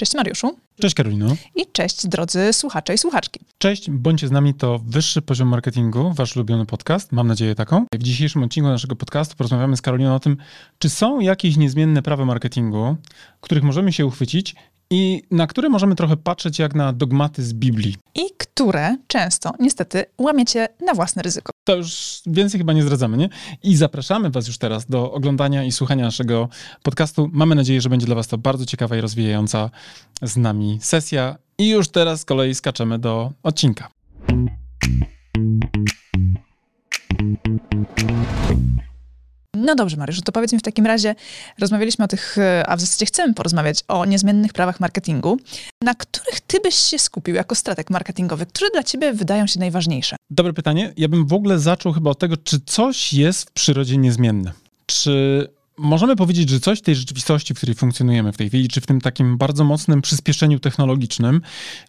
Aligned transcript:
Cześć 0.00 0.14
Mariuszu. 0.14 0.56
Cześć 0.80 0.94
Karolino. 0.94 1.36
I 1.54 1.66
cześć 1.72 2.06
drodzy 2.06 2.52
słuchacze 2.52 2.94
i 2.94 2.98
słuchaczki. 2.98 3.40
Cześć, 3.58 3.90
bądźcie 3.90 4.28
z 4.28 4.30
nami, 4.30 4.54
to 4.54 4.80
Wyższy 4.86 5.22
Poziom 5.22 5.48
Marketingu, 5.48 6.12
wasz 6.14 6.36
ulubiony 6.36 6.66
podcast, 6.66 7.12
mam 7.12 7.26
nadzieję 7.26 7.54
taką. 7.54 7.86
W 7.94 8.02
dzisiejszym 8.02 8.42
odcinku 8.42 8.68
naszego 8.70 8.96
podcastu 8.96 9.36
porozmawiamy 9.36 9.76
z 9.76 9.82
Karoliną 9.82 10.14
o 10.14 10.20
tym, 10.20 10.36
czy 10.78 10.90
są 10.90 11.20
jakieś 11.20 11.56
niezmienne 11.56 12.02
prawa 12.02 12.24
marketingu, 12.24 12.96
których 13.40 13.64
możemy 13.64 13.92
się 13.92 14.06
uchwycić 14.06 14.54
i 14.90 15.22
na 15.30 15.46
które 15.46 15.68
możemy 15.68 15.94
trochę 15.94 16.16
patrzeć 16.16 16.58
jak 16.58 16.74
na 16.74 16.92
dogmaty 16.92 17.42
z 17.42 17.52
Biblii. 17.52 17.96
I 18.14 18.20
które 18.38 18.96
często, 19.06 19.52
niestety, 19.60 20.04
łamiecie 20.18 20.68
na 20.86 20.94
własne 20.94 21.22
ryzyko. 21.22 21.52
To 21.64 21.76
już 21.76 22.20
więcej 22.26 22.58
chyba 22.58 22.72
nie 22.72 22.82
zdradzamy, 22.82 23.16
nie? 23.16 23.28
I 23.62 23.76
zapraszamy 23.76 24.30
Was 24.30 24.46
już 24.46 24.58
teraz 24.58 24.86
do 24.86 25.12
oglądania 25.12 25.64
i 25.64 25.72
słuchania 25.72 26.04
naszego 26.04 26.48
podcastu. 26.82 27.30
Mamy 27.32 27.54
nadzieję, 27.54 27.80
że 27.80 27.88
będzie 27.88 28.06
dla 28.06 28.14
Was 28.14 28.28
to 28.28 28.38
bardzo 28.38 28.66
ciekawa 28.66 28.96
i 28.96 29.00
rozwijająca 29.00 29.70
z 30.22 30.36
nami 30.36 30.78
sesja. 30.82 31.36
I 31.58 31.68
już 31.68 31.88
teraz 31.88 32.20
z 32.20 32.24
kolei 32.24 32.54
skaczemy 32.54 32.98
do 32.98 33.32
odcinka. 33.42 33.88
No 39.60 39.74
dobrze, 39.74 39.96
Mariusz, 39.96 40.20
to 40.20 40.32
powiedz 40.32 40.52
mi 40.52 40.58
w 40.58 40.62
takim 40.62 40.86
razie, 40.86 41.14
rozmawialiśmy 41.58 42.04
o 42.04 42.08
tych, 42.08 42.38
e, 42.38 42.66
a 42.66 42.76
w 42.76 42.80
zasadzie 42.80 43.06
chcemy 43.06 43.34
porozmawiać 43.34 43.84
o 43.88 44.04
niezmiennych 44.04 44.52
prawach 44.52 44.80
marketingu, 44.80 45.38
na 45.82 45.94
których 45.94 46.40
ty 46.40 46.60
byś 46.60 46.74
się 46.74 46.98
skupił 46.98 47.34
jako 47.34 47.54
strateg 47.54 47.90
marketingowy, 47.90 48.46
które 48.46 48.70
dla 48.70 48.82
ciebie 48.82 49.12
wydają 49.12 49.46
się 49.46 49.60
najważniejsze? 49.60 50.16
Dobre 50.30 50.52
pytanie. 50.52 50.92
Ja 50.96 51.08
bym 51.08 51.26
w 51.26 51.32
ogóle 51.32 51.58
zaczął 51.58 51.92
chyba 51.92 52.10
od 52.10 52.18
tego, 52.18 52.36
czy 52.36 52.60
coś 52.66 53.12
jest 53.12 53.50
w 53.50 53.52
przyrodzie 53.52 53.96
niezmienne. 53.96 54.52
Czy 54.86 55.46
możemy 55.78 56.16
powiedzieć, 56.16 56.48
że 56.48 56.60
coś 56.60 56.78
w 56.78 56.82
tej 56.82 56.94
rzeczywistości, 56.94 57.54
w 57.54 57.56
której 57.56 57.74
funkcjonujemy 57.74 58.32
w 58.32 58.36
tej 58.36 58.48
chwili, 58.48 58.68
czy 58.68 58.80
w 58.80 58.86
tym 58.86 59.00
takim 59.00 59.38
bardzo 59.38 59.64
mocnym 59.64 60.02
przyspieszeniu 60.02 60.58
technologicznym, 60.58 61.40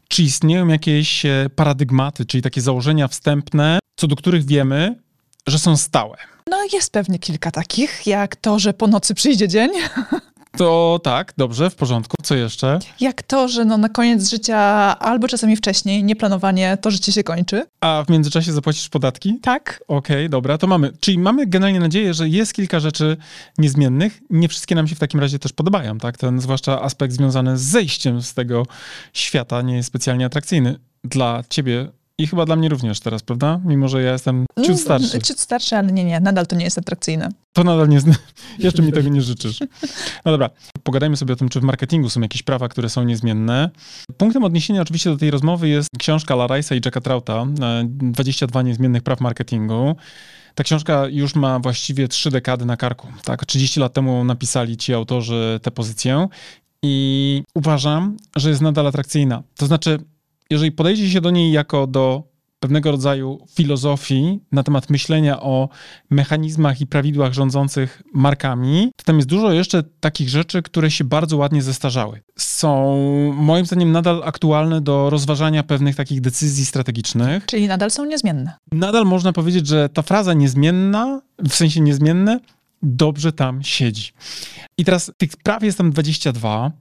czy 0.08 0.24
istnieją 0.24 0.68
jakieś 0.68 1.26
e, 1.26 1.50
paradygmaty, 1.56 2.26
czyli 2.26 2.42
takie 2.42 2.62
założenia 2.62 3.08
wstępne, 3.08 3.80
co 3.96 4.08
do 4.08 4.16
których 4.16 4.46
wiemy, 4.46 4.96
że 5.48 5.60
są 5.60 5.78
stałe? 5.78 6.18
No 6.50 6.58
jest 6.74 6.92
pewnie 6.92 7.20
kilka 7.20 7.52
takich, 7.52 8.08
jak 8.08 8.36
to, 8.36 8.60
że 8.60 8.74
po 8.74 8.88
nocy 8.88 9.14
przyjdzie 9.14 9.48
dzień. 9.48 9.72
To 10.58 11.00
tak, 11.04 11.34
dobrze, 11.38 11.70
w 11.70 11.76
porządku. 11.76 12.18
Co 12.24 12.36
jeszcze? 12.36 12.80
Jak 13.00 13.24
to, 13.24 13.48
że 13.48 13.66
no 13.66 13.78
na 13.78 13.90
koniec 13.90 14.30
życia 14.30 14.58
albo 15.00 15.28
czasami 15.28 15.56
wcześniej, 15.56 16.04
nieplanowanie, 16.04 16.78
to 16.82 16.92
życie 16.92 17.12
się 17.12 17.24
kończy. 17.24 17.66
A 17.82 18.04
w 18.08 18.10
międzyczasie 18.10 18.52
zapłacisz 18.54 18.90
podatki? 18.90 19.40
Tak. 19.42 19.84
Okej, 19.88 20.18
okay, 20.18 20.30
dobra, 20.30 20.58
to 20.58 20.68
mamy. 20.68 20.92
Czyli 21.00 21.18
mamy 21.18 21.48
generalnie 21.48 21.80
nadzieję, 21.80 22.14
że 22.14 22.30
jest 22.30 22.54
kilka 22.54 22.80
rzeczy 22.80 23.18
niezmiennych. 23.58 24.22
Nie 24.30 24.48
wszystkie 24.48 24.76
nam 24.76 24.88
się 24.88 24.96
w 24.96 25.00
takim 25.00 25.20
razie 25.20 25.40
też 25.40 25.54
podobają, 25.54 25.98
tak? 25.98 26.18
Ten 26.18 26.42
zwłaszcza 26.42 26.82
aspekt 26.82 27.14
związany 27.14 27.58
z 27.58 27.62
zejściem 27.62 28.22
z 28.22 28.34
tego 28.34 28.66
świata 29.14 29.62
nie 29.62 29.76
jest 29.76 29.88
specjalnie 29.88 30.26
atrakcyjny. 30.26 30.80
Dla 31.04 31.44
ciebie 31.50 31.92
i 32.18 32.28
chyba 32.28 32.46
dla 32.46 32.56
mnie 32.56 32.70
również 32.70 33.00
teraz, 33.00 33.24
prawda? 33.24 33.60
Mimo, 33.66 33.88
że 33.88 34.04
ja 34.04 34.12
jestem 34.12 34.46
ciut 34.58 34.66
mm, 34.66 34.78
starszy. 34.78 35.22
Ciut 35.22 35.40
starszy, 35.40 35.76
ale 35.76 35.92
nie, 35.92 36.04
nie, 36.04 36.20
nadal 36.20 36.48
to 36.48 36.56
nie 36.56 36.64
jest 36.64 36.78
atrakcyjne. 36.78 37.30
To 37.54 37.64
nadal 37.64 37.90
nie, 37.90 38.00
jeszcze 38.60 38.82
mi 38.82 38.92
tego 38.92 39.10
nie 39.10 39.22
życzysz. 39.22 39.60
No 40.26 40.32
dobra, 40.32 40.50
pogadajmy 40.84 41.18
sobie 41.18 41.34
o 41.34 41.36
tym, 41.36 41.50
czy 41.50 41.60
w 41.60 41.64
marketingu 41.64 42.10
są 42.10 42.22
jakieś 42.22 42.44
prawa, 42.44 42.70
które 42.70 42.90
są 42.90 43.04
niezmienne. 43.04 43.70
Punktem 44.18 44.44
odniesienia 44.44 44.82
oczywiście 44.82 45.10
do 45.10 45.18
tej 45.18 45.32
rozmowy 45.32 45.70
jest 45.70 45.90
książka 46.00 46.36
Larisa 46.36 46.76
i 46.76 46.82
Jacka 46.86 47.02
Trauta, 47.02 47.46
22 47.84 48.60
e, 48.60 48.64
niezmiennych 48.64 49.04
praw 49.04 49.22
marketingu. 49.22 49.96
Ta 50.56 50.64
książka 50.64 51.08
już 51.08 51.36
ma 51.36 51.60
właściwie 51.60 52.08
trzy 52.08 52.32
dekady 52.32 52.66
na 52.66 52.78
karku. 52.78 53.08
Tak, 53.24 53.46
30 53.46 53.80
lat 53.80 53.94
temu 53.94 54.24
napisali 54.24 54.78
ci 54.78 54.94
autorzy 54.94 55.60
tę 55.64 55.72
pozycję 55.72 56.28
i 56.84 57.44
uważam, 57.56 58.18
że 58.36 58.50
jest 58.50 58.62
nadal 58.62 58.88
atrakcyjna. 58.88 59.44
To 59.56 59.66
znaczy, 59.66 60.00
jeżeli 60.52 60.72
podejdzie 60.72 61.10
się 61.10 61.22
do 61.22 61.32
niej 61.32 61.52
jako 61.52 61.88
do 61.88 62.32
pewnego 62.60 62.92
rodzaju 62.92 63.46
filozofii 63.56 64.40
na 64.52 64.64
temat 64.64 64.90
myślenia 64.90 65.42
o 65.42 65.70
mechanizmach 66.10 66.82
i 66.82 66.88
prawidłach 66.88 67.34
rządzących 67.34 68.02
markami, 68.14 68.92
to 68.96 69.06
tam 69.06 69.16
jest 69.16 69.28
dużo 69.28 69.52
jeszcze 69.52 69.84
takich 70.00 70.30
rzeczy, 70.30 70.62
które 70.62 70.92
się 70.92 71.04
bardzo 71.04 71.38
ładnie 71.38 71.62
zestarzały. 71.62 72.22
Są 72.38 72.96
moim 73.36 73.66
zdaniem 73.66 73.92
nadal 73.92 74.22
aktualne 74.26 74.82
do 74.82 75.10
rozważania 75.10 75.64
pewnych 75.64 75.96
takich 75.96 76.22
decyzji 76.22 76.66
strategicznych. 76.66 77.46
Czyli 77.46 77.68
nadal 77.68 77.92
są 77.92 78.06
niezmienne. 78.06 78.54
Nadal 78.72 79.06
można 79.06 79.34
powiedzieć, 79.34 79.68
że 79.68 79.90
ta 79.90 80.02
fraza 80.02 80.34
niezmienna, 80.34 81.22
w 81.40 81.54
sensie 81.54 81.82
niezmienne, 81.82 82.40
dobrze 82.84 83.34
tam 83.34 83.64
siedzi. 83.64 84.12
I 84.78 84.86
teraz 84.86 85.12
tych 85.18 85.38
praw 85.38 85.64
jest 85.64 85.78
tam 85.78 85.92
22. 85.92 86.72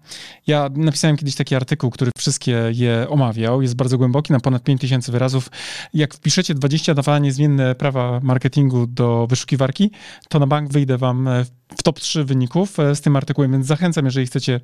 Ja 0.47 0.71
napisałem 0.75 1.17
kiedyś 1.17 1.35
taki 1.35 1.55
artykuł, 1.55 1.91
który 1.91 2.11
wszystkie 2.19 2.71
je 2.75 3.07
omawiał. 3.09 3.63
Jest 3.63 3.77
bardzo 3.77 3.99
głęboki, 3.99 4.33
na 4.33 4.41
ponad 4.41 4.63
5000 4.63 5.13
wyrazów. 5.13 5.51
Jak 5.95 6.15
wpiszecie 6.15 6.55
22 6.55 7.19
niezmienne 7.19 7.75
prawa 7.75 8.21
marketingu 8.23 8.87
do 8.87 9.27
wyszukiwarki, 9.31 9.91
to 10.29 10.39
na 10.39 10.47
bank 10.47 10.73
wyjdę 10.73 10.99
wam 10.99 11.29
w 11.77 11.83
top 11.83 12.01
3 12.01 12.25
wyników 12.25 12.81
e, 12.81 12.95
z 12.95 13.01
tym 13.01 13.17
artykułem, 13.17 13.53
więc 13.53 13.67
zachęcam, 13.67 14.05
jeżeli 14.05 14.27
chcecie 14.27 14.61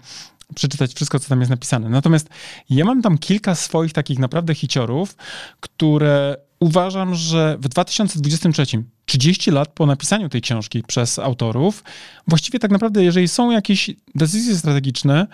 przeczytać 0.54 0.94
wszystko, 0.94 1.18
co 1.18 1.28
tam 1.28 1.40
jest 1.40 1.50
napisane. 1.50 1.88
Natomiast 1.88 2.28
ja 2.70 2.84
mam 2.84 3.02
tam 3.02 3.18
kilka 3.18 3.54
swoich 3.54 3.92
takich 3.92 4.18
naprawdę 4.18 4.54
hiciorów, 4.54 5.16
które 5.60 6.36
uważam, 6.60 7.14
że 7.14 7.56
w 7.60 7.68
2023, 7.68 8.84
30 9.06 9.50
lat 9.50 9.68
po 9.68 9.86
napisaniu 9.86 10.28
tej 10.28 10.40
książki 10.40 10.82
przez 10.82 11.18
autorów, 11.18 11.84
właściwie 12.28 12.58
tak 12.58 12.70
naprawdę, 12.70 13.04
jeżeli 13.04 13.28
są 13.28 13.50
jakieś 13.50 13.90
decyzje 14.14 14.56
strategiczne, 14.56 15.26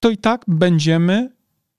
to 0.00 0.10
i 0.10 0.16
tak 0.16 0.44
będziemy 0.48 1.30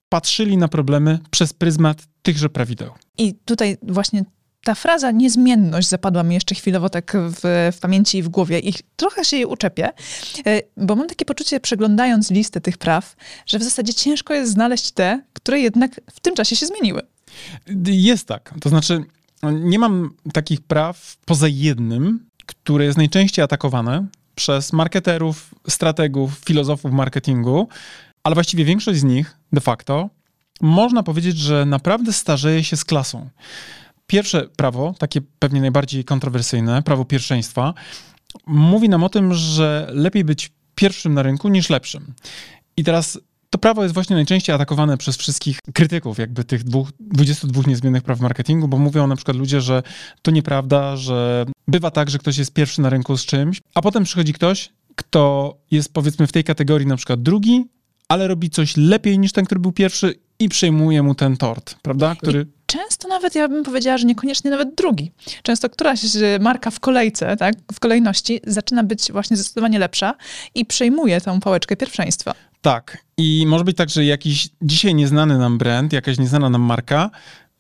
patrzyli 0.09 0.57
na 0.57 0.67
problemy 0.67 1.19
przez 1.31 1.53
pryzmat 1.53 2.03
tychże 2.22 2.49
prawideł. 2.49 2.91
I 3.17 3.33
tutaj 3.45 3.77
właśnie 3.83 4.25
ta 4.63 4.75
fraza 4.75 5.11
niezmienność 5.11 5.88
zapadła 5.88 6.23
mi 6.23 6.33
jeszcze 6.33 6.55
chwilowo 6.55 6.89
tak 6.89 7.13
w, 7.16 7.72
w, 7.75 7.79
pamięci 7.79 8.17
i 8.17 8.23
w 8.23 8.29
głowie 8.29 8.59
i 8.59 8.73
trochę 8.95 9.25
się 9.25 9.38
jej 9.38 9.45
uczepię, 9.45 9.89
e, 10.45 10.61
bo 10.78 10.95
mam 10.95 11.07
takie 11.07 11.25
poczucie, 11.25 11.59
przeglądając 11.59 12.31
listę 12.31 12.61
tych 12.61 12.78
praw, 12.78 13.16
że 13.45 13.59
w 13.59 13.63
zasadzie 13.63 13.93
ciężko 13.93 14.33
jest 14.33 14.51
znaleźć 14.51 14.91
te, 14.91 15.23
które 15.33 15.59
jednak 15.59 16.01
w 16.11 16.19
tym 16.19 16.35
czasie 16.35 16.55
się 16.55 16.66
zmieniły. 16.66 17.01
Jest 17.85 18.28
tak. 18.28 18.53
To 18.61 18.69
znaczy, 18.69 19.03
nie 19.44 19.79
mam 19.79 20.09
takich 20.34 20.62
praw 20.62 21.18
poza 21.25 21.47
jednym, 21.47 22.25
które 22.46 22.85
jest 22.85 22.97
najczęściej 22.97 23.46
atakowane 23.46 24.07
przez 24.35 24.74
marketerów, 24.74 25.56
strategów, 25.68 26.41
filozofów 26.46 26.91
marketingu, 26.91 27.68
ale 28.24 28.34
właściwie 28.34 28.66
większość 28.66 29.00
z 29.00 29.03
nich 29.03 29.38
de 29.53 29.62
facto 29.62 30.09
można 30.62 31.03
powiedzieć, 31.03 31.38
że 31.38 31.66
naprawdę 31.66 32.13
starzeje 32.13 32.63
się 32.63 32.78
z 32.78 32.85
klasą. 32.85 33.29
Pierwsze 34.07 34.47
prawo, 34.56 34.94
takie 35.00 35.22
pewnie 35.40 35.62
najbardziej 35.62 36.03
kontrowersyjne, 36.03 36.84
prawo 36.84 37.06
pierwszeństwa, 37.06 37.73
mówi 38.47 38.90
nam 38.90 39.03
o 39.03 39.09
tym, 39.09 39.34
że 39.34 39.88
lepiej 39.94 40.23
być 40.23 40.52
pierwszym 40.75 41.13
na 41.13 41.23
rynku 41.23 41.50
niż 41.50 41.69
lepszym. 41.69 42.13
I 42.78 42.84
teraz 42.84 43.19
to 43.51 43.57
prawo 43.57 43.84
jest 43.84 43.94
właśnie 43.94 44.16
najczęściej 44.16 44.56
atakowane 44.56 44.97
przez 44.97 45.17
wszystkich 45.17 45.59
krytyków, 45.73 46.17
jakby 46.17 46.44
tych 46.44 46.63
dwóch, 46.63 46.89
22 47.00 47.62
niezmiennych 47.67 48.03
praw 48.03 48.19
marketingu, 48.19 48.67
bo 48.67 48.78
mówią 48.78 49.07
na 49.07 49.16
przykład 49.16 49.38
ludzie, 49.38 49.62
że 49.62 49.84
to 50.22 50.31
nieprawda, 50.31 50.95
że 50.95 51.45
bywa 51.67 51.91
tak, 51.91 52.09
że 52.09 52.19
ktoś 52.19 52.38
jest 52.38 52.53
pierwszy 52.53 52.81
na 52.81 52.90
rynku 52.90 53.17
z 53.17 53.25
czymś, 53.25 53.61
a 53.73 53.81
potem 53.81 54.03
przychodzi 54.03 54.34
ktoś, 54.34 54.69
kto 54.95 55.56
jest 55.72 55.94
powiedzmy 55.94 56.28
w 56.28 56.31
tej 56.31 56.44
kategorii 56.44 56.88
na 56.88 56.97
przykład 56.97 57.22
drugi, 57.22 57.66
ale 58.07 58.28
robi 58.28 58.50
coś 58.50 58.78
lepiej 58.78 59.19
niż 59.19 59.31
ten, 59.31 59.45
który 59.45 59.61
był 59.61 59.72
pierwszy 59.72 60.16
i 60.41 60.50
przejmuje 60.50 61.03
mu 61.03 61.16
ten 61.16 61.38
tort, 61.38 61.75
prawda? 61.81 62.16
Który... 62.16 62.41
I 62.41 62.46
często 62.66 63.07
nawet, 63.07 63.35
ja 63.35 63.47
bym 63.47 63.63
powiedziała, 63.63 63.97
że 63.97 64.06
niekoniecznie 64.06 64.52
nawet 64.52 64.75
drugi. 64.75 65.12
Często 65.44 65.69
któraś 65.69 66.02
marka 66.40 66.72
w 66.72 66.79
kolejce, 66.79 67.38
tak, 67.38 67.56
w 67.74 67.79
kolejności 67.79 68.41
zaczyna 68.47 68.84
być 68.84 69.12
właśnie 69.12 69.38
zdecydowanie 69.38 69.79
lepsza 69.79 70.16
i 70.56 70.66
przejmuje 70.66 71.22
tę 71.22 71.40
pałeczkę 71.40 71.75
pierwszeństwa. 71.75 72.34
Tak. 72.62 72.97
I 73.18 73.46
może 73.47 73.63
być 73.63 73.78
tak, 73.78 73.90
że 73.90 74.06
jakiś 74.06 74.50
dzisiaj 74.61 74.96
nieznany 74.96 75.38
nam 75.38 75.58
brand, 75.58 75.93
jakaś 75.93 76.17
nieznana 76.17 76.49
nam 76.49 76.61
marka, 76.61 77.09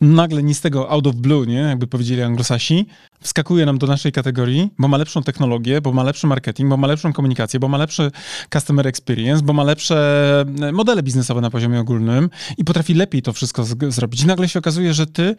nagle 0.01 0.43
ni 0.43 0.55
z 0.55 0.61
tego 0.61 0.89
out 0.89 1.07
of 1.07 1.15
blue, 1.15 1.47
nie? 1.47 1.59
jakby 1.59 1.87
powiedzieli 1.87 2.21
anglosasi, 2.21 2.87
wskakuje 3.21 3.65
nam 3.65 3.77
do 3.77 3.87
naszej 3.87 4.11
kategorii, 4.11 4.69
bo 4.77 4.87
ma 4.87 4.97
lepszą 4.97 5.23
technologię, 5.23 5.81
bo 5.81 5.93
ma 5.93 6.03
lepszy 6.03 6.27
marketing, 6.27 6.69
bo 6.69 6.77
ma 6.77 6.87
lepszą 6.87 7.13
komunikację, 7.13 7.59
bo 7.59 7.67
ma 7.67 7.77
lepszy 7.77 8.11
customer 8.53 8.87
experience, 8.87 9.43
bo 9.43 9.53
ma 9.53 9.63
lepsze 9.63 10.45
e, 10.61 10.71
modele 10.71 11.03
biznesowe 11.03 11.41
na 11.41 11.49
poziomie 11.49 11.79
ogólnym 11.79 12.29
i 12.57 12.63
potrafi 12.63 12.93
lepiej 12.93 13.21
to 13.21 13.33
wszystko 13.33 13.63
zrobić. 13.89 14.23
I 14.23 14.27
nagle 14.27 14.49
się 14.49 14.59
okazuje, 14.59 14.93
że 14.93 15.07
ty 15.07 15.35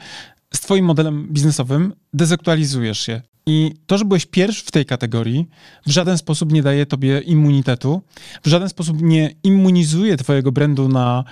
z 0.55 0.61
twoim 0.61 0.85
modelem 0.85 1.29
biznesowym 1.31 1.93
dezaktualizujesz 2.13 3.01
się. 3.01 3.23
I 3.47 3.75
to, 3.87 3.99
że 3.99 4.05
byłeś 4.05 4.27
pierwszy 4.27 4.65
w 4.67 4.71
tej 4.71 4.87
kategorii, 4.87 5.49
w 5.87 5.91
żaden 5.91 6.19
sposób 6.19 6.53
nie 6.53 6.63
daje 6.63 6.87
tobie 6.87 7.21
immunitetu, 7.21 8.03
w 8.45 8.49
żaden 8.49 8.69
sposób 8.69 9.03
nie 9.03 9.35
immunizuje 9.43 10.17
twojego 10.17 10.53
brandu 10.53 10.89
na, 10.89 11.25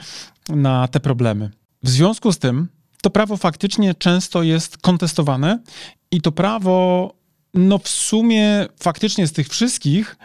na 0.49 0.89
te 0.89 1.01
problemy. 1.01 1.51
W 1.83 1.89
związku 1.89 2.33
z 2.33 2.39
tym, 2.39 2.69
to 3.03 3.11
prawo 3.11 3.37
faktycznie 3.37 3.95
często 3.95 4.43
jest 4.43 4.79
kontestowane 4.79 5.59
i 6.11 6.21
to 6.21 6.33
prawo, 6.33 7.15
no 7.55 7.79
w 7.79 7.89
sumie 7.89 8.67
faktycznie 8.83 9.27
z 9.27 9.33
tych 9.33 9.49
wszystkich, 9.49 10.17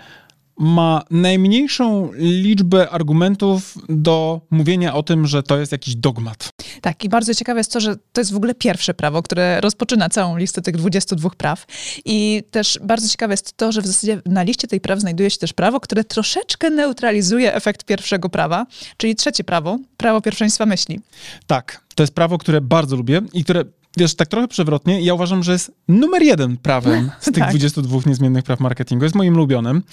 ma 0.60 1.04
najmniejszą 1.12 2.12
liczbę 2.18 2.90
argumentów 2.90 3.78
do 3.90 4.42
mówienia 4.50 4.94
o 4.94 5.04
tym, 5.04 5.28
że 5.28 5.44
to 5.44 5.58
jest 5.58 5.72
jakiś 5.72 5.96
dogmat. 5.96 6.50
Tak, 6.82 7.04
i 7.04 7.10
bardzo 7.10 7.34
ciekawe 7.34 7.60
jest 7.60 7.74
to, 7.74 7.80
że 7.80 7.96
to 8.14 8.22
jest 8.22 8.34
w 8.34 8.36
ogóle 8.36 8.56
pierwsze 8.56 8.94
prawo, 8.94 9.22
które 9.22 9.62
rozpoczyna 9.62 10.10
całą 10.10 10.38
listę 10.38 10.62
tych 10.62 10.76
22 10.76 11.30
praw. 11.30 11.66
I 12.06 12.44
też 12.52 12.80
bardzo 12.84 13.10
ciekawe 13.10 13.34
jest 13.34 13.58
to, 13.58 13.72
że 13.72 13.82
w 13.82 13.88
zasadzie 13.88 14.22
na 14.26 14.44
liście 14.44 14.68
tej 14.68 14.82
praw 14.82 15.00
znajduje 15.00 15.30
się 15.30 15.38
też 15.38 15.54
prawo, 15.54 15.80
które 15.80 16.04
troszeczkę 16.04 16.70
neutralizuje 16.70 17.54
efekt 17.54 17.84
pierwszego 17.84 18.30
prawa, 18.30 18.66
czyli 18.98 19.16
trzecie 19.16 19.44
prawo, 19.44 19.80
prawo 19.98 20.22
pierwszeństwa 20.22 20.66
myśli. 20.66 21.00
Tak, 21.48 21.86
to 21.96 22.04
jest 22.04 22.14
prawo, 22.14 22.38
które 22.38 22.62
bardzo 22.62 22.96
lubię 22.96 23.22
i 23.34 23.44
które 23.44 23.66
wiesz, 23.98 24.16
tak 24.16 24.28
trochę 24.28 24.48
przewrotnie, 24.48 25.02
ja 25.02 25.14
uważam, 25.14 25.44
że 25.44 25.52
jest 25.52 25.72
numer 25.88 26.24
jeden 26.24 26.58
prawem 26.58 27.12
z 27.20 27.26
tych 27.26 27.36
tak. 27.36 27.50
22 27.50 28.00
niezmiennych 28.06 28.44
praw 28.44 28.60
marketingu. 28.60 29.06
Jest 29.06 29.16
moim 29.16 29.34
ulubionym. 29.34 29.84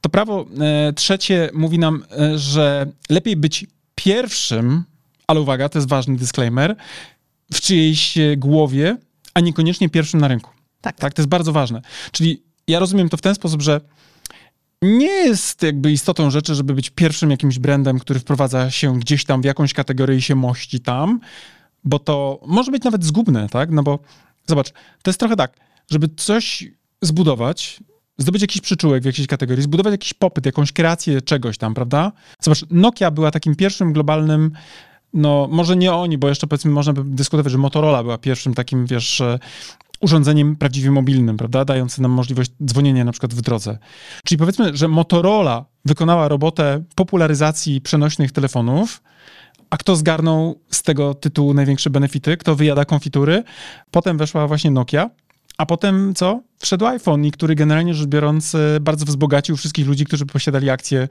To 0.00 0.08
prawo 0.08 0.46
e, 0.60 0.92
trzecie 0.92 1.50
mówi 1.54 1.78
nam, 1.78 2.04
e, 2.18 2.38
że 2.38 2.86
lepiej 3.10 3.36
być 3.36 3.66
pierwszym, 3.94 4.84
ale 5.26 5.40
uwaga, 5.40 5.68
to 5.68 5.78
jest 5.78 5.88
ważny 5.88 6.16
disclaimer, 6.16 6.76
w 7.52 7.60
czyjejś 7.60 8.18
e, 8.18 8.36
głowie, 8.36 8.96
a 9.34 9.40
niekoniecznie 9.40 9.88
pierwszym 9.88 10.20
na 10.20 10.28
rynku. 10.28 10.50
Tak. 10.80 10.96
tak. 10.96 11.14
To 11.14 11.22
jest 11.22 11.30
bardzo 11.30 11.52
ważne. 11.52 11.82
Czyli 12.12 12.42
ja 12.68 12.78
rozumiem 12.78 13.08
to 13.08 13.16
w 13.16 13.20
ten 13.20 13.34
sposób, 13.34 13.62
że 13.62 13.80
nie 14.82 15.06
jest 15.06 15.62
jakby 15.62 15.92
istotą 15.92 16.30
rzeczy, 16.30 16.54
żeby 16.54 16.74
być 16.74 16.90
pierwszym 16.90 17.30
jakimś 17.30 17.58
brandem, 17.58 17.98
który 17.98 18.20
wprowadza 18.20 18.70
się 18.70 18.98
gdzieś 18.98 19.24
tam 19.24 19.42
w 19.42 19.44
jakąś 19.44 19.74
kategorię 19.74 20.16
i 20.16 20.22
się 20.22 20.34
mości 20.34 20.80
tam, 20.80 21.20
bo 21.84 21.98
to 21.98 22.40
może 22.46 22.70
być 22.70 22.82
nawet 22.82 23.04
zgubne, 23.04 23.48
tak? 23.48 23.70
No 23.70 23.82
bo 23.82 23.98
zobacz, 24.46 24.72
to 25.02 25.10
jest 25.10 25.20
trochę 25.20 25.36
tak, 25.36 25.56
żeby 25.90 26.08
coś 26.16 26.64
zbudować, 27.02 27.80
zdobyć 28.18 28.42
jakiś 28.42 28.60
przyczółek 28.60 29.02
w 29.02 29.06
jakiejś 29.06 29.28
kategorii, 29.28 29.62
zbudować 29.62 29.92
jakiś 29.92 30.14
popyt, 30.14 30.46
jakąś 30.46 30.72
kreację 30.72 31.22
czegoś 31.22 31.58
tam, 31.58 31.74
prawda? 31.74 32.12
Zobacz, 32.40 32.64
Nokia 32.70 33.10
była 33.10 33.30
takim 33.30 33.56
pierwszym 33.56 33.92
globalnym 33.92 34.52
no, 35.14 35.48
może 35.50 35.76
nie 35.76 35.92
oni, 35.92 36.18
bo 36.18 36.28
jeszcze 36.28 36.46
powiedzmy 36.46 36.70
można 36.70 36.92
by 36.92 37.04
dyskutować, 37.04 37.52
że 37.52 37.58
Motorola 37.58 38.02
była 38.02 38.18
pierwszym 38.18 38.54
takim, 38.54 38.86
wiesz, 38.86 39.20
e, 39.20 39.38
urządzeniem 40.00 40.56
prawdziwie 40.56 40.90
mobilnym, 40.90 41.36
prawda, 41.36 41.64
dającym 41.64 42.02
nam 42.02 42.10
możliwość 42.10 42.50
dzwonienia 42.64 43.04
na 43.04 43.12
przykład 43.12 43.34
w 43.34 43.40
drodze. 43.40 43.78
Czyli 44.24 44.38
powiedzmy, 44.38 44.76
że 44.76 44.88
Motorola 44.88 45.64
wykonała 45.84 46.28
robotę 46.28 46.84
popularyzacji 46.94 47.80
przenośnych 47.80 48.32
telefonów, 48.32 49.02
a 49.72 49.76
kto 49.76 49.96
zgarnął 49.96 50.60
z 50.70 50.82
tego 50.82 51.14
tytułu 51.14 51.54
największe 51.54 51.90
benefity? 51.90 52.36
Kto 52.36 52.56
wyjada 52.56 52.84
konfitury? 52.84 53.44
Potem 53.90 54.18
weszła 54.18 54.48
właśnie 54.48 54.70
Nokia, 54.70 55.10
a 55.58 55.66
potem 55.66 56.14
co? 56.14 56.42
Wszedł 56.58 56.86
iPhone, 56.86 57.30
który 57.30 57.54
generalnie 57.54 57.94
rzecz 57.94 58.06
biorąc 58.06 58.54
e, 58.54 58.80
bardzo 58.80 59.04
wzbogacił 59.04 59.56
wszystkich 59.56 59.86
ludzi, 59.86 60.04
którzy 60.04 60.26
posiadali 60.26 60.70
akcje 60.70 61.08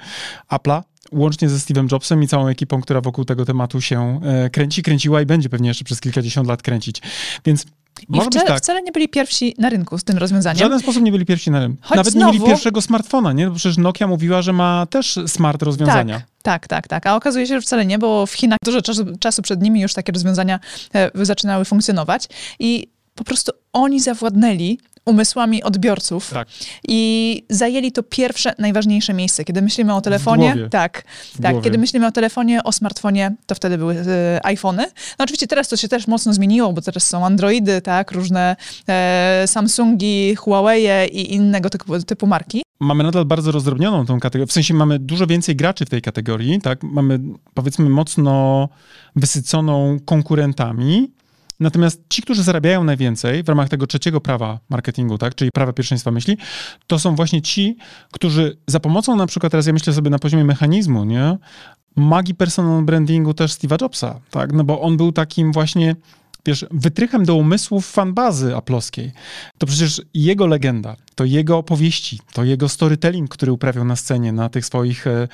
Apple'a, 0.51 0.81
łącznie 1.11 1.49
ze 1.49 1.57
Steve'em 1.57 1.91
Jobsem 1.91 2.23
i 2.23 2.27
całą 2.27 2.47
ekipą, 2.47 2.81
która 2.81 3.01
wokół 3.01 3.25
tego 3.25 3.45
tematu 3.45 3.81
się 3.81 4.21
e, 4.23 4.49
kręci, 4.49 4.83
kręciła 4.83 5.21
i 5.21 5.25
będzie 5.25 5.49
pewnie 5.49 5.67
jeszcze 5.67 5.85
przez 5.85 6.01
kilkadziesiąt 6.01 6.47
lat 6.47 6.61
kręcić. 6.61 7.01
Więc 7.45 7.65
i 8.01 8.05
Może 8.07 8.29
wcale, 8.29 8.45
tak. 8.45 8.57
wcale 8.57 8.81
nie 8.81 8.91
byli 8.91 9.09
pierwsi 9.09 9.55
na 9.57 9.69
rynku 9.69 9.97
z 9.97 10.03
tym 10.03 10.17
rozwiązaniem. 10.17 10.57
W 10.57 10.59
żaden 10.59 10.79
sposób 10.79 11.03
nie 11.03 11.11
byli 11.11 11.25
pierwsi 11.25 11.51
na 11.51 11.59
rynku. 11.59 11.77
Choć 11.81 11.97
Nawet 11.97 12.13
znowu... 12.13 12.33
nie 12.33 12.39
mieli 12.39 12.51
pierwszego 12.51 12.81
smartfona, 12.81 13.33
nie? 13.33 13.51
Przecież 13.51 13.77
Nokia 13.77 14.07
mówiła, 14.07 14.41
że 14.41 14.53
ma 14.53 14.85
też 14.85 15.19
smart 15.27 15.63
rozwiązania. 15.63 16.15
Tak. 16.15 16.31
Tak, 16.41 16.67
tak, 16.67 16.87
tak. 16.87 17.07
A 17.07 17.15
okazuje 17.15 17.47
się, 17.47 17.53
że 17.55 17.61
wcale 17.61 17.85
nie, 17.85 17.99
bo 17.99 18.25
w 18.25 18.33
Chinach 18.33 18.57
dużo 18.65 18.81
czasu, 18.81 19.05
czasu 19.19 19.41
przed 19.41 19.61
nimi 19.61 19.81
już 19.81 19.93
takie 19.93 20.11
rozwiązania 20.11 20.59
e, 20.95 21.11
zaczynały 21.25 21.65
funkcjonować 21.65 22.27
i 22.59 22.87
po 23.15 23.23
prostu 23.23 23.51
oni 23.73 23.99
zawładnęli 23.99 24.79
umysłami 25.05 25.63
odbiorców 25.63 26.29
tak. 26.29 26.47
i 26.87 27.43
zajęli 27.49 27.91
to 27.91 28.03
pierwsze, 28.03 28.53
najważniejsze 28.59 29.13
miejsce. 29.13 29.43
Kiedy 29.43 29.61
myślimy 29.61 29.95
o 29.95 30.01
telefonie, 30.01 30.55
tak, 30.69 31.03
tak, 31.41 31.61
kiedy 31.61 31.77
myślimy 31.77 32.07
o 32.07 32.11
telefonie, 32.11 32.63
o 32.63 32.71
smartfonie, 32.71 33.35
to 33.45 33.55
wtedy 33.55 33.77
były 33.77 33.95
e, 34.07 34.45
iPhony. 34.45 34.83
No 35.19 35.23
oczywiście 35.23 35.47
teraz 35.47 35.67
to 35.67 35.77
się 35.77 35.87
też 35.87 36.07
mocno 36.07 36.33
zmieniło, 36.33 36.73
bo 36.73 36.81
teraz 36.81 37.07
są 37.07 37.25
Androidy, 37.25 37.81
tak, 37.81 38.11
różne 38.11 38.55
e, 38.87 39.43
Samsungi, 39.47 40.35
Huawei 40.35 41.09
i 41.11 41.33
innego 41.33 41.69
typu, 41.69 41.99
typu 42.03 42.27
marki. 42.27 42.63
Mamy 42.79 43.03
nadal 43.03 43.25
bardzo 43.25 43.51
rozdrobnioną 43.51 44.05
tą 44.05 44.19
kategorię, 44.19 44.47
w 44.47 44.51
sensie 44.51 44.73
mamy 44.73 44.99
dużo 44.99 45.27
więcej 45.27 45.55
graczy 45.55 45.85
w 45.85 45.89
tej 45.89 46.01
kategorii, 46.01 46.61
tak, 46.61 46.83
mamy 46.83 47.19
powiedzmy 47.53 47.89
mocno 47.89 48.69
wysyconą 49.15 49.99
konkurentami, 50.05 51.11
Natomiast 51.61 52.01
ci, 52.09 52.21
którzy 52.21 52.43
zarabiają 52.43 52.83
najwięcej 52.83 53.43
w 53.43 53.49
ramach 53.49 53.69
tego 53.69 53.87
trzeciego 53.87 54.21
prawa 54.21 54.59
marketingu, 54.69 55.17
tak, 55.17 55.35
czyli 55.35 55.51
prawa 55.51 55.73
pierwszeństwa 55.73 56.11
myśli, 56.11 56.37
to 56.87 56.99
są 56.99 57.15
właśnie 57.15 57.41
ci, 57.41 57.77
którzy 58.11 58.57
za 58.67 58.79
pomocą 58.79 59.15
na 59.15 59.27
przykład, 59.27 59.51
teraz 59.51 59.67
ja 59.67 59.73
myślę 59.73 59.93
sobie 59.93 60.09
na 60.09 60.19
poziomie 60.19 60.45
mechanizmu, 60.45 61.05
nie, 61.05 61.37
magii 61.95 62.35
personal 62.35 62.83
brandingu 62.83 63.33
też 63.33 63.51
Steve'a 63.51 63.81
Jobsa, 63.81 64.19
tak, 64.31 64.53
no 64.53 64.63
bo 64.63 64.81
on 64.81 64.97
był 64.97 65.11
takim 65.11 65.51
właśnie 65.51 65.95
wiesz, 66.45 66.65
wytrychem 66.71 67.25
do 67.25 67.35
umysłów 67.35 67.91
fanbazy 67.91 68.55
aplowskiej. 68.55 69.11
To 69.57 69.67
przecież 69.67 70.01
jego 70.13 70.47
legenda, 70.47 70.95
to 71.15 71.25
jego 71.25 71.57
opowieści, 71.57 72.19
to 72.33 72.43
jego 72.43 72.69
storytelling, 72.69 73.29
który 73.29 73.51
uprawiał 73.51 73.85
na 73.85 73.95
scenie, 73.95 74.31
na 74.31 74.49
tych 74.49 74.65
swoich 74.65 75.07
e, 75.07 75.27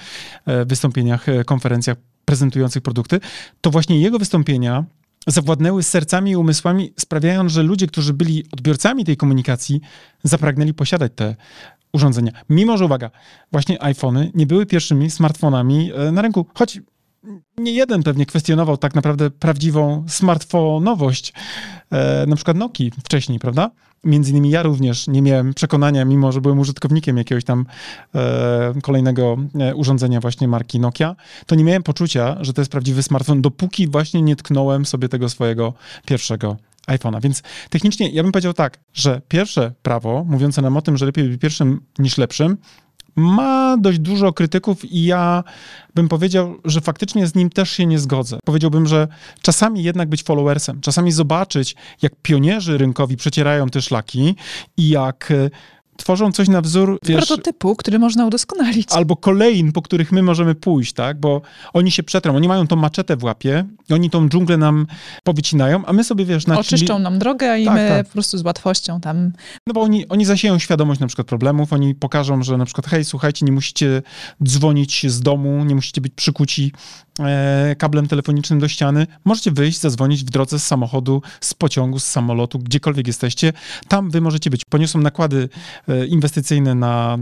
e, 0.46 0.66
wystąpieniach, 0.66 1.30
e, 1.30 1.44
konferencjach 1.44 1.98
prezentujących 2.26 2.84
produkty, 2.84 3.20
to 3.62 3.70
właśnie 3.70 4.02
jego 4.02 4.20
wystąpienia 4.20 4.86
zawładnęły 5.28 5.84
sercami 5.84 6.32
i 6.32 6.36
umysłami, 6.36 6.94
sprawiając, 7.00 7.52
że 7.52 7.64
ludzie, 7.64 7.88
którzy 7.88 8.14
byli 8.14 8.44
odbiorcami 8.52 9.06
tej 9.06 9.18
komunikacji, 9.18 9.82
zapragnęli 10.24 10.74
posiadać 10.74 11.12
te 11.16 11.36
urządzenia. 11.94 12.32
Mimo, 12.50 12.78
że 12.78 12.86
uwaga, 12.86 13.12
właśnie 13.52 13.84
iPhony 13.84 14.32
nie 14.36 14.46
były 14.46 14.66
pierwszymi 14.66 15.10
smartfonami 15.12 15.92
e, 15.96 16.12
na 16.12 16.22
rynku, 16.22 16.46
choć 16.54 16.80
nie 17.58 17.72
jeden 17.72 18.04
pewnie 18.04 18.26
kwestionował 18.26 18.78
tak 18.78 18.96
naprawdę 18.96 19.30
prawdziwą 19.30 20.06
smartfonowość, 20.08 21.34
e, 21.92 22.26
na 22.28 22.36
przykład 22.36 22.58
Nokii 22.58 22.92
wcześniej, 23.04 23.40
prawda? 23.40 23.72
Między 24.04 24.32
innymi 24.32 24.50
ja 24.50 24.64
również 24.64 25.08
nie 25.08 25.22
miałem 25.22 25.54
przekonania, 25.54 26.06
mimo 26.06 26.32
że 26.32 26.42
byłem 26.42 26.60
użytkownikiem 26.60 27.18
jakiegoś 27.18 27.44
tam 27.44 27.66
e, 28.16 28.74
kolejnego 28.84 29.38
e, 29.60 29.76
urządzenia 29.76 30.20
właśnie 30.20 30.48
marki 30.48 30.80
Nokia, 30.80 31.16
to 31.46 31.56
nie 31.56 31.64
miałem 31.64 31.84
poczucia, 31.84 32.38
że 32.42 32.54
to 32.54 32.62
jest 32.62 32.72
prawdziwy 32.72 33.04
smartfon, 33.04 33.42
dopóki 33.42 33.88
właśnie 33.88 34.22
nie 34.22 34.36
tknąłem 34.36 34.86
sobie 34.86 35.10
tego 35.10 35.30
swojego 35.30 35.74
pierwszego 36.06 36.58
iPhone'a. 36.88 37.22
Więc 37.22 37.44
technicznie 37.70 38.10
ja 38.10 38.24
bym 38.24 38.32
powiedział 38.32 38.54
tak, 38.54 38.80
że 38.94 39.22
pierwsze 39.28 39.74
prawo, 39.82 40.26
mówiące 40.28 40.62
nam 40.62 40.78
o 40.78 40.82
tym, 40.82 40.98
że 40.98 41.06
lepiej 41.06 41.30
być 41.30 41.42
pierwszym 41.42 41.82
niż 42.00 42.18
lepszym, 42.18 42.58
ma 43.18 43.78
dość 43.78 44.00
dużo 44.00 44.34
krytyków 44.34 44.86
i 44.86 45.04
ja 45.04 45.44
bym 45.96 46.10
powiedział, 46.10 46.56
że 46.66 46.82
faktycznie 46.82 47.28
z 47.28 47.36
nim 47.36 47.50
też 47.50 47.72
się 47.72 47.86
nie 47.86 48.00
zgodzę. 48.00 48.40
Powiedziałbym, 48.46 48.88
że 48.88 49.08
czasami 49.42 49.84
jednak 49.84 50.10
być 50.10 50.24
followersem, 50.24 50.82
czasami 50.82 51.12
zobaczyć, 51.12 51.76
jak 52.02 52.14
pionierzy 52.22 52.78
rynkowi 52.78 53.18
przecierają 53.18 53.70
te 53.70 53.82
szlaki 53.82 54.36
i 54.78 54.90
jak 54.90 55.34
tworzą 55.98 56.32
coś 56.32 56.48
na 56.48 56.62
wzór... 56.62 57.00
Wiesz, 57.04 57.28
Prototypu, 57.28 57.76
który 57.76 58.00
można 58.00 58.26
udoskonalić. 58.26 58.92
Albo 58.92 59.16
kolejn, 59.16 59.72
po 59.72 59.82
których 59.82 60.12
my 60.12 60.24
możemy 60.24 60.56
pójść, 60.56 60.94
tak? 60.94 61.20
Bo 61.20 61.42
oni 61.74 61.92
się 61.92 62.04
przetrą, 62.04 62.36
oni 62.36 62.48
mają 62.48 62.68
tą 62.68 62.76
maczetę 62.76 63.18
w 63.18 63.24
łapie, 63.24 63.66
oni 63.90 64.10
tą 64.10 64.30
dżunglę 64.30 64.58
nam 64.58 64.88
powycinają, 65.24 65.86
a 65.86 65.94
my 65.94 66.04
sobie, 66.04 66.26
wiesz... 66.26 66.48
Na 66.48 66.60
Oczyszczą 66.60 67.00
nam 67.00 67.20
drogę 67.20 67.60
i 67.60 67.66
tak, 67.66 67.74
my 67.76 67.90
tak. 67.90 68.08
po 68.08 68.14
prostu 68.14 68.38
z 68.38 68.44
łatwością 68.44 69.00
tam... 69.00 69.32
No 69.68 69.74
bo 69.74 69.82
oni, 69.82 70.08
oni 70.08 70.26
zasieją 70.26 70.60
świadomość 70.60 71.00
na 71.00 71.08
przykład 71.08 71.28
problemów, 71.28 71.74
oni 71.74 71.96
pokażą, 71.96 72.44
że 72.44 72.58
na 72.58 72.66
przykład 72.66 72.88
hej, 72.88 73.06
słuchajcie, 73.06 73.46
nie 73.46 73.52
musicie 73.52 74.02
dzwonić 74.44 75.06
z 75.12 75.22
domu, 75.22 75.66
nie 75.66 75.76
musicie 75.76 76.02
być 76.02 76.14
przykuci 76.14 76.72
kablem 77.78 78.08
telefonicznym 78.08 78.60
do 78.60 78.68
ściany, 78.68 79.08
możecie 79.26 79.52
wyjść, 79.52 79.80
zadzwonić 79.80 80.24
w 80.24 80.30
drodze 80.30 80.60
z 80.60 80.66
samochodu, 80.66 81.22
z 81.42 81.54
pociągu, 81.54 82.00
z 82.00 82.06
samolotu, 82.06 82.60
gdziekolwiek 82.60 83.08
jesteście, 83.08 83.54
tam 83.88 84.10
wy 84.10 84.22
możecie 84.22 84.50
być. 84.50 84.66
Poniosą 84.66 85.00
nakłady 85.00 85.50
E, 85.88 86.06
inwestycyjne 86.06 86.76
na 86.76 87.18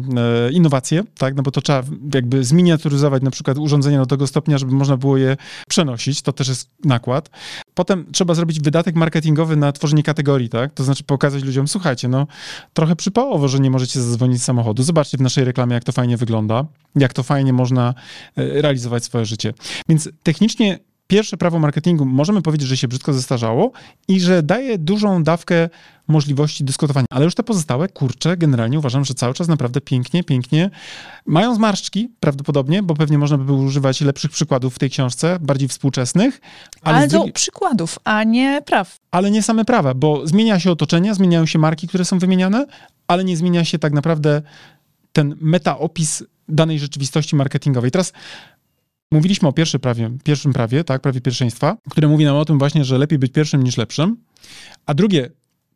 e, 0.48 0.52
innowacje, 0.52 1.04
tak, 1.18 1.36
no 1.36 1.44
bo 1.44 1.52
to 1.52 1.62
trzeba 1.62 1.84
jakby 2.14 2.44
zminiaturyzować 2.44 3.24
na 3.24 3.32
przykład 3.32 3.58
urządzenia 3.58 4.00
do 4.00 4.06
tego 4.06 4.28
stopnia, 4.28 4.58
żeby 4.58 4.72
można 4.72 4.98
było 4.98 5.18
je 5.18 5.38
przenosić, 5.70 6.22
to 6.22 6.34
też 6.34 6.48
jest 6.48 6.70
nakład. 6.84 7.30
Potem 7.74 8.06
trzeba 8.12 8.34
zrobić 8.34 8.60
wydatek 8.60 8.96
marketingowy 8.96 9.56
na 9.56 9.72
tworzenie 9.72 10.04
kategorii, 10.04 10.50
tak, 10.50 10.74
to 10.74 10.84
znaczy 10.84 11.04
pokazać 11.04 11.44
ludziom, 11.44 11.68
słuchajcie, 11.68 12.08
no 12.08 12.28
trochę 12.74 12.96
przypałowo, 12.96 13.48
że 13.48 13.60
nie 13.60 13.72
możecie 13.72 14.02
zadzwonić 14.02 14.42
z 14.42 14.44
samochodu, 14.44 14.84
zobaczcie 14.84 15.18
w 15.18 15.22
naszej 15.22 15.46
reklamie, 15.46 15.74
jak 15.74 15.84
to 15.84 15.92
fajnie 15.92 16.18
wygląda, 16.18 16.66
jak 16.96 17.14
to 17.14 17.24
fajnie 17.24 17.54
można 17.54 17.94
e, 18.38 18.62
realizować 18.62 19.04
swoje 19.04 19.26
życie. 19.26 19.54
Więc 19.90 20.10
technicznie 20.24 20.80
pierwsze 21.08 21.38
prawo 21.38 21.60
marketingu 21.60 22.06
możemy 22.06 22.42
powiedzieć, 22.42 22.68
że 22.68 22.78
się 22.78 22.88
brzydko 22.88 23.14
zestarzało 23.14 23.72
i 24.08 24.20
że 24.20 24.44
daje 24.44 24.78
dużą 24.78 25.24
dawkę 25.24 25.70
możliwości 26.08 26.64
dyskutowania. 26.64 27.06
Ale 27.10 27.26
już 27.26 27.36
te 27.36 27.44
pozostałe, 27.44 27.88
kurcze, 27.88 28.38
generalnie 28.38 28.80
uważam, 28.80 29.06
że 29.06 29.14
cały 29.14 29.34
czas 29.34 29.48
naprawdę 29.48 29.82
pięknie, 29.82 30.24
pięknie 30.24 30.70
mają 31.26 31.56
zmarszczki 31.56 32.10
prawdopodobnie, 32.20 32.84
bo 32.84 32.96
pewnie 32.96 33.18
można 33.18 33.38
by 33.38 33.46
było 33.46 33.58
używać 33.58 34.02
lepszych 34.02 34.32
przykładów 34.32 34.76
w 34.76 34.80
tej 34.80 34.90
książce, 34.90 35.38
bardziej 35.42 35.68
współczesnych. 35.68 36.42
Ale, 36.82 36.98
ale 36.98 37.08
do 37.08 37.26
przykładów, 37.34 38.00
a 38.04 38.24
nie 38.24 38.62
praw. 38.66 38.98
Ale 39.12 39.32
nie 39.32 39.44
same 39.44 39.66
prawa, 39.66 39.94
bo 39.94 40.28
zmienia 40.28 40.60
się 40.60 40.72
otoczenie, 40.72 41.16
zmieniają 41.16 41.46
się 41.46 41.60
marki, 41.60 41.88
które 41.88 42.06
są 42.06 42.20
wymieniane, 42.20 42.66
ale 43.08 43.24
nie 43.24 43.38
zmienia 43.38 43.66
się 43.66 43.80
tak 43.80 43.94
naprawdę 43.94 44.42
ten 45.14 45.36
metaopis 45.42 46.24
danej 46.50 46.80
rzeczywistości 46.80 47.36
marketingowej. 47.36 47.92
Teraz 47.92 48.14
mówiliśmy 49.12 49.48
o 49.48 49.54
pierwszym 49.54 49.80
prawie, 49.80 50.12
pierwszym 50.24 50.54
prawie, 50.54 50.84
tak, 50.84 51.02
prawie 51.02 51.22
pierwszeństwa, 51.22 51.78
które 51.90 52.08
mówi 52.08 52.26
nam 52.26 52.36
o 52.36 52.46
tym 52.46 52.60
właśnie, 52.60 52.86
że 52.86 52.98
lepiej 52.98 53.20
być 53.20 53.32
pierwszym 53.32 53.64
niż 53.64 53.78
lepszym. 53.78 54.18
A 54.86 54.94
drugie, 54.94 55.30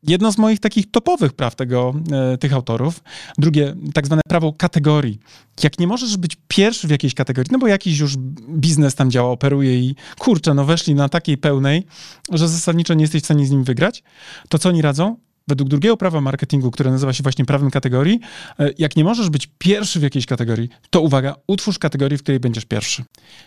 jedno 0.03 0.31
z 0.31 0.37
moich 0.37 0.59
takich 0.59 0.91
topowych 0.91 1.33
praw 1.33 1.55
tego, 1.55 1.93
e, 2.11 2.37
tych 2.37 2.53
autorów. 2.53 3.03
Drugie, 3.37 3.75
tak 3.93 4.05
zwane 4.05 4.21
prawo 4.27 4.53
kategorii. 4.53 5.19
Jak 5.63 5.79
nie 5.79 5.87
możesz 5.87 6.17
być 6.17 6.37
pierwszy 6.47 6.87
w 6.87 6.91
jakiejś 6.91 7.13
kategorii, 7.13 7.49
no 7.51 7.59
bo 7.59 7.67
jakiś 7.67 7.99
już 7.99 8.17
biznes 8.49 8.95
tam 8.95 9.11
działa, 9.11 9.31
operuje 9.31 9.79
i 9.79 9.95
kurczę, 10.19 10.53
no 10.53 10.65
weszli 10.65 10.95
na 10.95 11.09
takiej 11.09 11.37
pełnej, 11.37 11.85
że 12.31 12.47
zasadniczo 12.47 12.93
nie 12.93 13.01
jesteś 13.01 13.21
w 13.21 13.25
stanie 13.25 13.45
z 13.45 13.51
nim 13.51 13.63
wygrać, 13.63 14.03
to 14.49 14.59
co 14.59 14.69
oni 14.69 14.81
radzą? 14.81 15.17
Według 15.49 15.69
drugiego 15.69 15.97
prawa 15.97 16.21
marketingu, 16.21 16.71
które 16.71 16.91
nazywa 16.91 17.13
się 17.13 17.23
właśnie 17.23 17.45
prawem 17.45 17.71
kategorii, 17.71 18.19
e, 18.59 18.69
jak 18.77 18.95
nie 18.95 19.03
możesz 19.03 19.29
być 19.29 19.49
pierwszy 19.57 19.99
w 19.99 20.03
jakiejś 20.03 20.25
kategorii, 20.25 20.69
to 20.89 21.01
uwaga, 21.01 21.35
utwórz 21.47 21.79
kategorię, 21.79 22.17
w 22.17 22.23
której 22.23 22.39
będziesz 22.39 22.65
pierwszy. 22.65 23.03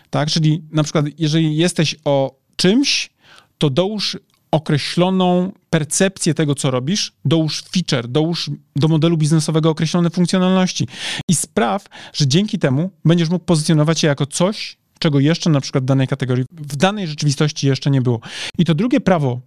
Tak, 0.09 0.29
czyli 0.29 0.63
na 0.71 0.83
przykład, 0.83 1.05
jeżeli 1.17 1.57
jesteś 1.57 1.95
o 2.05 2.35
czymś, 2.55 3.09
to 3.57 3.69
dołóż 3.69 4.17
określoną 4.51 5.51
percepcję 5.69 6.33
tego, 6.33 6.55
co 6.55 6.71
robisz, 6.71 7.13
dołóż 7.25 7.63
feature, 7.71 8.07
dołóż 8.07 8.51
do 8.75 8.87
modelu 8.87 9.17
biznesowego 9.17 9.69
określone 9.69 10.09
funkcjonalności 10.09 10.87
i 11.29 11.35
spraw, 11.35 11.85
że 12.13 12.27
dzięki 12.27 12.59
temu 12.59 12.89
będziesz 13.05 13.29
mógł 13.29 13.45
pozycjonować 13.45 13.99
się 13.99 14.07
jako 14.07 14.25
coś, 14.25 14.77
czego 14.99 15.19
jeszcze 15.19 15.49
na 15.49 15.61
przykład 15.61 15.83
w 15.83 15.87
danej 15.87 16.07
kategorii, 16.07 16.45
w 16.51 16.75
danej 16.75 17.07
rzeczywistości 17.07 17.67
jeszcze 17.67 17.91
nie 17.91 18.01
było. 18.01 18.19
I 18.57 18.65
to 18.65 18.75
drugie 18.75 19.01
prawo 19.01 19.41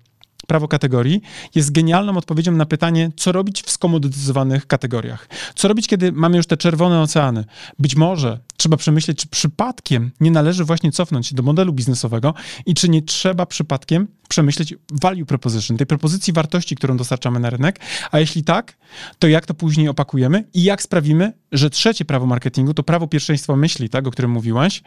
prawo 0.47 0.69
kategorii 0.69 1.21
jest 1.55 1.73
genialną 1.73 2.17
odpowiedzią 2.17 2.53
na 2.53 2.67
pytanie, 2.67 3.11
co 3.17 3.33
robić 3.33 3.63
w 3.63 3.71
skomodytyzowanych 3.71 4.67
kategoriach. 4.67 5.29
Co 5.55 5.69
robić, 5.69 5.89
kiedy 5.89 6.13
mamy 6.13 6.37
już 6.37 6.47
te 6.47 6.57
czerwone 6.57 7.01
oceany? 7.01 7.45
Być 7.79 7.97
może 7.97 8.39
trzeba 8.57 8.77
przemyśleć, 8.77 9.19
czy 9.19 9.29
przypadkiem 9.29 10.11
nie 10.21 10.31
należy 10.31 10.65
właśnie 10.65 10.93
cofnąć 10.93 11.27
się 11.27 11.35
do 11.35 11.43
modelu 11.43 11.73
biznesowego 11.73 12.35
i 12.67 12.75
czy 12.75 12.89
nie 12.89 13.03
trzeba 13.03 13.47
przypadkiem 13.47 14.09
przemyśleć 14.29 14.75
value 14.93 15.27
proposition, 15.27 15.77
tej 15.77 15.87
propozycji 15.87 16.33
wartości, 16.33 16.77
którą 16.77 16.97
dostarczamy 16.97 17.41
na 17.41 17.51
rynek, 17.51 17.81
a 18.11 18.19
jeśli 18.19 18.45
tak, 18.45 18.77
to 19.19 19.29
jak 19.29 19.47
to 19.47 19.55
później 19.55 19.89
opakujemy 19.89 20.45
i 20.55 20.63
jak 20.63 20.83
sprawimy, 20.83 21.33
że 21.53 21.71
trzecie 21.71 22.05
prawo 22.05 22.27
marketingu, 22.27 22.75
to 22.75 22.83
prawo 22.83 23.07
pierwszeństwa 23.07 23.57
myśli, 23.57 23.89
tak, 23.89 24.07
o 24.07 24.11
którym 24.11 24.31
mówiłaś, 24.31 24.83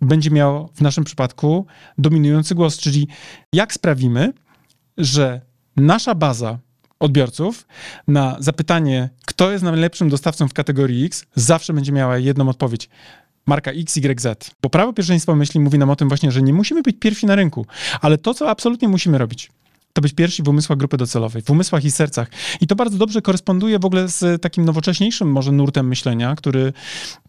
będzie 0.00 0.30
miało 0.30 0.70
w 0.74 0.80
naszym 0.80 1.04
przypadku 1.04 1.66
dominujący 1.98 2.54
głos, 2.54 2.78
czyli 2.78 3.08
jak 3.52 3.72
sprawimy, 3.72 4.32
że 4.98 5.40
nasza 5.76 6.14
baza 6.14 6.58
odbiorców 7.00 7.66
na 8.08 8.36
zapytanie, 8.38 9.10
kto 9.26 9.50
jest 9.50 9.64
najlepszym 9.64 10.08
dostawcą 10.08 10.48
w 10.48 10.52
kategorii 10.52 11.04
X, 11.04 11.24
zawsze 11.34 11.72
będzie 11.72 11.92
miała 11.92 12.18
jedną 12.18 12.48
odpowiedź. 12.48 12.88
Marka 13.46 13.70
XYZ. 13.70 14.26
Bo 14.62 14.70
prawo 14.70 14.92
pierwszeństwa 14.92 15.34
myśli 15.34 15.60
mówi 15.60 15.78
nam 15.78 15.90
o 15.90 15.96
tym 15.96 16.08
właśnie, 16.08 16.32
że 16.32 16.42
nie 16.42 16.52
musimy 16.52 16.82
być 16.82 16.96
pierwsi 17.00 17.26
na 17.26 17.34
rynku, 17.34 17.66
ale 18.00 18.18
to, 18.18 18.34
co 18.34 18.50
absolutnie 18.50 18.88
musimy 18.88 19.18
robić, 19.18 19.50
to 19.92 20.02
być 20.02 20.12
pierwsi 20.12 20.42
w 20.42 20.48
umysłach 20.48 20.78
grupy 20.78 20.96
docelowej, 20.96 21.42
w 21.42 21.50
umysłach 21.50 21.84
i 21.84 21.90
sercach. 21.90 22.28
I 22.60 22.66
to 22.66 22.76
bardzo 22.76 22.98
dobrze 22.98 23.22
koresponduje 23.22 23.78
w 23.78 23.84
ogóle 23.84 24.08
z 24.08 24.42
takim 24.42 24.64
nowocześniejszym 24.64 25.32
może 25.32 25.52
nurtem 25.52 25.88
myślenia, 25.88 26.34
który 26.36 26.72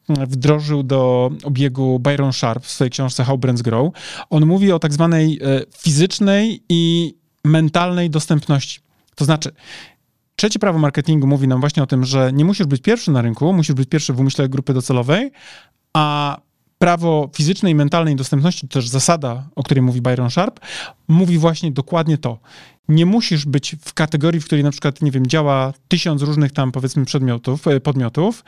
wdrożył 0.09 0.83
do 0.83 1.31
obiegu 1.43 1.99
Byron 1.99 2.33
Sharp 2.33 2.65
w 2.65 2.71
swojej 2.71 2.91
książce 2.91 3.23
How 3.23 3.37
Brands 3.37 3.61
Grow. 3.61 3.93
On 4.29 4.45
mówi 4.45 4.71
o 4.71 4.79
tak 4.79 4.93
zwanej 4.93 5.39
e, 5.41 5.61
fizycznej 5.77 6.63
i 6.69 7.13
mentalnej 7.45 8.09
dostępności. 8.09 8.79
To 9.15 9.25
znaczy, 9.25 9.51
trzecie 10.35 10.59
prawo 10.59 10.79
marketingu 10.79 11.27
mówi 11.27 11.47
nam 11.47 11.59
właśnie 11.59 11.83
o 11.83 11.87
tym, 11.87 12.05
że 12.05 12.33
nie 12.33 12.45
musisz 12.45 12.67
być 12.67 12.81
pierwszy 12.81 13.11
na 13.11 13.21
rynku, 13.21 13.53
musisz 13.53 13.75
być 13.75 13.89
pierwszy 13.89 14.13
w 14.13 14.19
umyśle 14.19 14.49
grupy 14.49 14.73
docelowej, 14.73 15.31
a 15.93 16.37
prawo 16.77 17.29
fizycznej 17.35 17.71
i 17.71 17.75
mentalnej 17.75 18.15
dostępności, 18.15 18.67
to 18.67 18.73
też 18.73 18.87
zasada, 18.87 19.49
o 19.55 19.63
której 19.63 19.81
mówi 19.81 20.01
Byron 20.01 20.31
Sharp, 20.31 20.59
mówi 21.07 21.37
właśnie 21.37 21.71
dokładnie 21.71 22.17
to. 22.17 22.39
Nie 22.89 23.05
musisz 23.05 23.45
być 23.45 23.75
w 23.81 23.93
kategorii, 23.93 24.41
w 24.41 24.45
której 24.45 24.63
na 24.63 24.71
przykład, 24.71 25.01
nie 25.01 25.11
wiem, 25.11 25.27
działa 25.27 25.73
tysiąc 25.87 26.21
różnych 26.21 26.51
tam 26.51 26.71
powiedzmy 26.71 27.05
przedmiotów, 27.05 27.67
e, 27.67 27.79
podmiotów, 27.79 28.43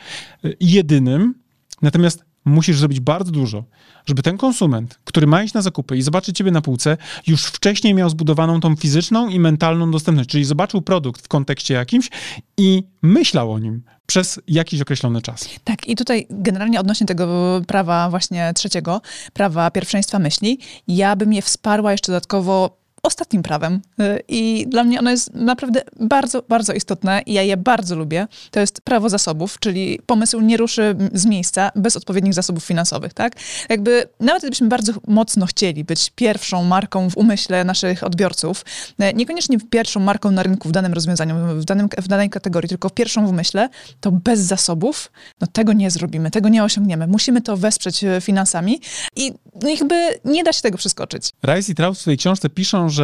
e, 0.46 0.50
jedynym, 0.60 1.34
natomiast 1.82 2.27
musisz 2.48 2.78
zrobić 2.78 3.00
bardzo 3.00 3.32
dużo, 3.32 3.64
żeby 4.06 4.24
ten 4.24 4.38
konsument, 4.38 5.00
który 5.04 5.28
ma 5.28 5.44
iść 5.44 5.54
na 5.54 5.62
zakupy 5.62 5.98
i 5.98 6.02
zobaczy 6.02 6.34
ciebie 6.34 6.52
na 6.52 6.62
półce, 6.62 6.98
już 7.28 7.46
wcześniej 7.46 7.94
miał 7.94 8.10
zbudowaną 8.10 8.60
tą 8.60 8.76
fizyczną 8.76 9.28
i 9.28 9.40
mentalną 9.40 9.92
dostępność, 9.92 10.30
czyli 10.30 10.46
zobaczył 10.46 10.82
produkt 10.82 11.26
w 11.26 11.28
kontekście 11.28 11.74
jakimś 11.74 12.10
i 12.58 12.84
myślał 13.02 13.52
o 13.52 13.60
nim 13.60 13.84
przez 14.06 14.40
jakiś 14.48 14.82
określony 14.82 15.22
czas. 15.22 15.50
Tak, 15.64 15.88
i 15.88 15.96
tutaj 15.96 16.28
generalnie 16.30 16.80
odnośnie 16.80 17.08
tego 17.08 17.62
prawa 17.68 18.10
właśnie 18.10 18.52
trzeciego, 18.56 19.02
prawa 19.34 19.72
pierwszeństwa 19.72 20.20
myśli, 20.20 20.60
ja 20.88 21.16
bym 21.16 21.34
je 21.34 21.42
wsparła 21.42 21.92
jeszcze 21.92 22.12
dodatkowo 22.12 22.87
ostatnim 23.08 23.44
prawem. 23.44 23.82
Y, 24.00 24.20
I 24.28 24.66
dla 24.68 24.84
mnie 24.84 25.00
ono 25.00 25.12
jest 25.12 25.34
naprawdę 25.34 25.82
bardzo, 26.00 26.44
bardzo 26.50 26.74
istotne 26.74 27.22
i 27.26 27.34
ja 27.34 27.42
je 27.42 27.58
bardzo 27.58 27.96
lubię. 27.96 28.28
To 28.52 28.60
jest 28.60 28.82
prawo 28.82 29.10
zasobów, 29.10 29.60
czyli 29.60 30.00
pomysł 30.06 30.42
nie 30.42 30.58
ruszy 30.58 30.96
z 31.14 31.26
miejsca 31.26 31.72
bez 31.76 31.98
odpowiednich 31.98 32.34
zasobów 32.34 32.66
finansowych, 32.66 33.14
tak? 33.14 33.34
Jakby 33.70 34.10
nawet 34.20 34.42
gdybyśmy 34.42 34.68
bardzo 34.68 34.94
mocno 35.08 35.46
chcieli 35.46 35.84
być 35.84 36.12
pierwszą 36.16 36.64
marką 36.64 37.10
w 37.10 37.18
umyśle 37.18 37.64
naszych 37.64 38.04
odbiorców, 38.04 38.66
y, 39.02 39.14
niekoniecznie 39.14 39.58
pierwszą 39.70 40.00
marką 40.00 40.32
na 40.32 40.44
rynku 40.44 40.70
w 40.70 40.72
danym 40.72 40.94
rozwiązaniu, 40.94 41.36
w, 41.56 41.66
danym, 41.66 41.90
w 41.98 42.08
danej 42.08 42.30
kategorii, 42.30 42.70
tylko 42.70 42.90
pierwszą 42.90 43.28
w 43.28 43.30
umyśle, 43.30 43.70
to 44.02 44.12
bez 44.12 44.40
zasobów, 44.40 45.12
no 45.42 45.48
tego 45.48 45.74
nie 45.74 45.92
zrobimy, 45.92 46.32
tego 46.32 46.50
nie 46.50 46.64
osiągniemy. 46.64 47.08
Musimy 47.08 47.42
to 47.42 47.58
wesprzeć 47.58 48.04
y, 48.04 48.22
finansami 48.22 48.82
i 49.16 49.34
no 49.62 49.70
jakby 49.70 49.96
nie 50.26 50.44
da 50.44 50.54
się 50.54 50.62
tego 50.62 50.78
przeskoczyć. 50.78 51.32
Rice 51.44 51.72
i 51.72 51.76
Traut 51.76 51.98
w 51.98 52.02
swojej 52.02 52.18
książce 52.18 52.50
piszą, 52.50 52.90
że 52.90 52.97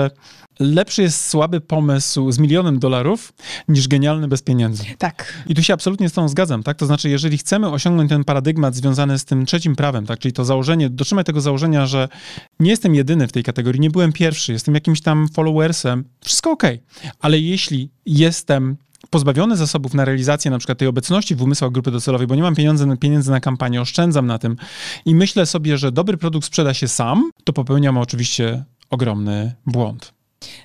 lepszy 0.60 1.02
jest 1.02 1.30
słaby 1.30 1.62
pomysł 1.62 2.32
z 2.32 2.40
milionem 2.40 2.80
dolarów 2.80 3.34
niż 3.68 3.88
genialny 3.88 4.28
bez 4.28 4.42
pieniędzy. 4.42 4.84
Tak. 4.98 5.44
I 5.48 5.56
tu 5.56 5.64
się 5.64 5.74
absolutnie 5.74 6.10
z 6.10 6.14
tą 6.14 6.30
zgadzam, 6.30 6.64
tak? 6.64 6.78
To 6.78 6.86
znaczy, 6.86 7.10
jeżeli 7.10 7.38
chcemy 7.38 7.70
osiągnąć 7.70 8.10
ten 8.10 8.24
paradygmat 8.24 8.76
związany 8.76 9.20
z 9.20 9.26
tym 9.26 9.46
trzecim 9.46 9.76
prawem, 9.76 10.06
tak? 10.06 10.20
Czyli 10.20 10.34
to 10.34 10.46
założenie, 10.46 10.90
dotrzymać 10.90 11.26
tego 11.26 11.42
założenia, 11.42 11.86
że 11.86 12.10
nie 12.60 12.70
jestem 12.70 12.96
jedyny 12.96 13.28
w 13.28 13.32
tej 13.32 13.44
kategorii, 13.44 13.82
nie 13.82 13.90
byłem 13.90 14.14
pierwszy, 14.14 14.54
jestem 14.54 14.76
jakimś 14.76 15.02
tam 15.02 15.28
followersem, 15.34 16.04
wszystko 16.24 16.52
ok. 16.52 16.64
Ale 17.20 17.40
jeśli 17.40 17.90
jestem 18.06 18.78
pozbawiony 19.10 19.58
zasobów 19.58 19.94
na 19.94 20.06
realizację 20.06 20.52
na 20.52 20.58
przykład 20.58 20.78
tej 20.78 20.88
obecności 20.88 21.36
w 21.36 21.42
umysłach 21.42 21.72
grupy 21.72 21.92
docelowej, 21.92 22.28
bo 22.28 22.36
nie 22.36 22.42
mam 22.42 22.56
pieniędzy, 22.56 22.98
pieniędzy 23.00 23.32
na 23.32 23.40
kampanię, 23.40 23.82
oszczędzam 23.82 24.28
na 24.28 24.38
tym 24.40 24.56
i 25.06 25.16
myślę 25.16 25.46
sobie, 25.46 25.78
że 25.78 25.92
dobry 25.92 26.18
produkt 26.18 26.48
sprzeda 26.48 26.74
się 26.74 26.88
sam, 26.88 27.32
to 27.44 27.54
popełniam 27.54 27.98
oczywiście 27.98 28.64
ogromny 28.94 29.56
błąd. 29.66 30.14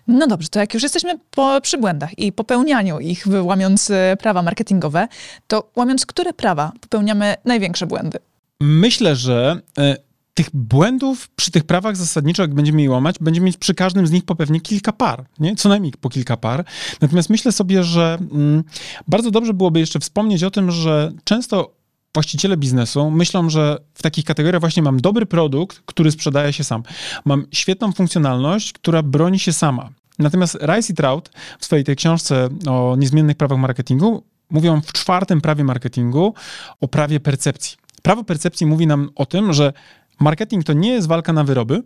No 0.07 0.27
dobrze, 0.27 0.49
to 0.49 0.59
jak 0.59 0.75
już 0.75 0.83
jesteśmy 0.83 1.19
po, 1.31 1.61
przy 1.61 1.79
błędach 1.79 2.19
i 2.19 2.33
popełnianiu 2.33 3.01
ich, 3.01 3.25
łamiąc 3.43 3.91
e, 3.91 4.17
prawa 4.21 4.43
marketingowe, 4.43 5.09
to 5.47 5.71
łamiąc 5.77 6.07
które 6.07 6.33
prawa 6.33 6.73
popełniamy 6.81 7.35
największe 7.45 7.87
błędy? 7.87 8.19
Myślę, 8.61 9.17
że 9.17 9.61
y, 9.79 9.97
tych 10.35 10.51
błędów 10.53 11.29
przy 11.29 11.51
tych 11.51 11.65
prawach 11.65 11.97
zasadniczo, 11.97 12.43
jak 12.43 12.55
będziemy 12.55 12.83
je 12.83 12.91
łamać, 12.91 13.17
będziemy 13.21 13.45
mieć 13.45 13.57
przy 13.57 13.75
każdym 13.75 14.07
z 14.07 14.11
nich 14.11 14.25
po 14.25 14.35
pewnie 14.35 14.61
kilka 14.61 14.93
par, 14.93 15.25
nie? 15.39 15.57
co 15.57 15.69
najmniej 15.69 15.93
po 16.01 16.09
kilka 16.09 16.37
par. 16.37 16.65
Natomiast 17.01 17.31
myślę 17.31 17.53
sobie, 17.53 17.85
że 17.85 18.19
mm, 18.33 18.65
bardzo 19.09 19.31
dobrze 19.31 19.55
byłoby 19.55 19.81
jeszcze 19.81 20.01
wspomnieć 20.01 20.45
o 20.45 20.51
tym, 20.51 20.71
że 20.71 21.13
często 21.25 21.78
właściciele 22.15 22.57
biznesu 22.57 23.11
myślą, 23.11 23.51
że 23.51 23.79
w 23.95 24.03
takich 24.03 24.25
kategoriach 24.25 24.61
właśnie 24.61 24.83
mam 24.83 25.01
dobry 25.01 25.27
produkt, 25.27 25.83
który 25.87 26.11
sprzedaje 26.11 26.53
się 26.53 26.65
sam. 26.65 26.83
Mam 27.25 27.47
świetną 27.53 27.93
funkcjonalność, 27.93 28.73
która 28.73 29.03
broni 29.03 29.39
się 29.39 29.53
sama. 29.53 29.91
Natomiast 30.19 30.55
Rice 30.55 30.93
i 30.93 30.97
Trout 30.97 31.31
w 31.59 31.65
swojej 31.65 31.85
tej 31.85 31.97
książce 31.97 32.49
o 32.69 32.97
niezmiennych 32.99 33.37
prawach 33.37 33.59
marketingu 33.59 34.25
mówią 34.51 34.81
w 34.81 34.93
czwartym 34.93 35.41
prawie 35.41 35.65
marketingu 35.65 36.35
o 36.81 36.89
prawie 36.89 37.21
percepcji. 37.21 37.77
Prawo 38.03 38.25
percepcji 38.25 38.67
mówi 38.67 38.87
nam 38.87 39.11
o 39.15 39.27
tym, 39.27 39.53
że 39.53 39.73
marketing 40.21 40.65
to 40.65 40.73
nie 40.73 40.91
jest 40.91 41.09
walka 41.09 41.33
na 41.33 41.45
wyroby, 41.45 41.83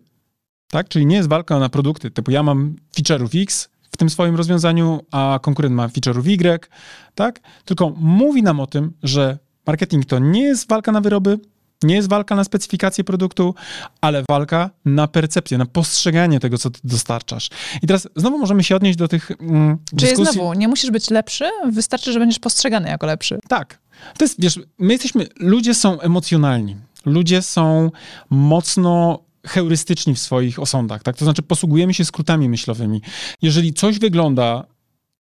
tak? 0.71 0.89
czyli 0.89 1.07
nie 1.07 1.17
jest 1.17 1.29
walka 1.29 1.59
na 1.59 1.69
produkty, 1.69 2.11
typu 2.11 2.31
ja 2.31 2.43
mam 2.43 2.77
feature'ów 2.97 3.43
X, 3.43 3.69
w 3.91 3.97
tym 3.97 4.11
swoim 4.11 4.37
rozwiązaniu, 4.37 5.01
a 5.11 5.39
konkurent 5.43 5.75
ma 5.75 5.89
feature'ów 5.89 6.27
Y, 6.29 6.69
tak? 7.15 7.41
Tylko 7.65 7.91
mówi 7.97 8.43
nam 8.43 8.61
o 8.61 8.67
tym, 8.67 8.93
że 9.03 9.39
Marketing 9.67 10.07
to 10.07 10.19
nie 10.19 10.43
jest 10.43 10.69
walka 10.69 10.93
na 10.93 11.01
wyroby, 11.01 11.39
nie 11.83 11.95
jest 11.95 12.09
walka 12.09 12.37
na 12.37 12.45
specyfikację 12.45 13.05
produktu, 13.05 13.55
ale 14.01 14.25
walka 14.31 14.71
na 14.85 15.09
percepcję, 15.09 15.59
na 15.59 15.67
postrzeganie 15.67 16.41
tego, 16.41 16.59
co 16.59 16.71
ty 16.71 16.81
dostarczasz. 16.85 17.49
I 17.83 17.87
teraz 17.87 18.09
znowu 18.17 18.39
możemy 18.39 18.65
się 18.65 18.77
odnieść 18.77 18.99
do 18.99 19.09
tych 19.09 19.31
mm, 19.31 19.79
Czyli 19.91 20.01
dyskusji. 20.01 20.33
znowu, 20.33 20.55
nie 20.55 20.69
musisz 20.69 20.91
być 20.91 21.11
lepszy, 21.11 21.45
wystarczy, 21.73 22.13
że 22.13 22.19
będziesz 22.19 22.39
postrzegany 22.39 22.89
jako 22.89 23.07
lepszy. 23.07 23.39
Tak. 23.49 23.79
To 24.19 24.25
jest, 24.25 24.41
wiesz, 24.41 24.61
my 24.79 24.93
jesteśmy, 24.93 25.27
ludzie 25.37 25.75
są 25.75 26.01
emocjonalni. 26.01 26.77
Ludzie 27.07 27.43
są 27.43 27.91
mocno 28.31 29.19
heurystyczni 29.47 30.15
w 30.15 30.19
swoich 30.19 30.59
osądach, 30.59 31.03
tak? 31.03 31.17
To 31.17 31.25
znaczy 31.25 31.43
posługujemy 31.43 31.95
się 31.95 32.05
skrótami 32.05 32.49
myślowymi. 32.49 33.03
Jeżeli 33.43 33.73
coś 33.73 33.99
wygląda 33.99 34.65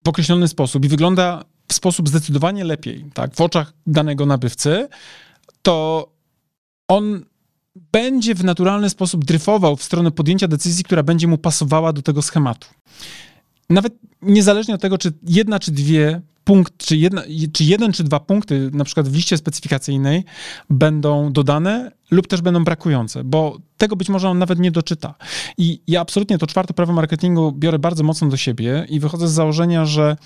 w 0.04 0.08
określony 0.08 0.48
sposób 0.48 0.84
i 0.84 0.88
wygląda 0.88 1.44
w 1.68 1.74
sposób 1.74 2.08
zdecydowanie 2.08 2.64
lepiej, 2.64 3.04
tak, 3.14 3.34
w 3.34 3.40
oczach 3.40 3.72
danego 3.86 4.26
nabywcy, 4.26 4.88
to 5.62 6.08
on 6.88 7.24
będzie 7.92 8.34
w 8.34 8.44
naturalny 8.44 8.90
sposób 8.90 9.24
dryfował 9.24 9.76
w 9.76 9.82
stronę 9.82 10.10
podjęcia 10.10 10.48
decyzji, 10.48 10.84
która 10.84 11.02
będzie 11.02 11.26
mu 11.26 11.38
pasowała 11.38 11.92
do 11.92 12.02
tego 12.02 12.22
schematu. 12.22 12.68
Nawet 13.70 13.94
niezależnie 14.22 14.74
od 14.74 14.80
tego, 14.80 14.98
czy 14.98 15.12
jedna 15.22 15.58
czy 15.58 15.72
dwie 15.72 16.20
punkt, 16.44 16.76
czy, 16.76 16.96
jedna, 16.96 17.22
czy 17.52 17.64
jeden 17.64 17.92
czy 17.92 18.04
dwa 18.04 18.20
punkty, 18.20 18.70
na 18.72 18.84
przykład 18.84 19.08
w 19.08 19.14
liście 19.14 19.36
specyfikacyjnej, 19.36 20.24
będą 20.70 21.32
dodane 21.32 21.92
lub 22.10 22.26
też 22.26 22.40
będą 22.42 22.64
brakujące, 22.64 23.24
bo 23.24 23.58
tego 23.76 23.96
być 23.96 24.08
może 24.08 24.28
on 24.28 24.38
nawet 24.38 24.58
nie 24.58 24.70
doczyta. 24.70 25.14
I 25.58 25.80
ja 25.86 26.00
absolutnie 26.00 26.38
to 26.38 26.46
czwarte 26.46 26.74
prawo 26.74 26.92
marketingu 26.92 27.52
biorę 27.52 27.78
bardzo 27.78 28.04
mocno 28.04 28.28
do 28.28 28.36
siebie 28.36 28.86
i 28.88 29.00
wychodzę 29.00 29.28
z 29.28 29.32
założenia, 29.32 29.84
że 29.84 30.16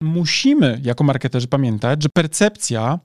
musimy 0.00 0.80
jako 0.82 1.04
marketerzy 1.04 1.48
pamiętać, 1.48 2.02
że 2.02 2.08
percepcja 2.08 2.98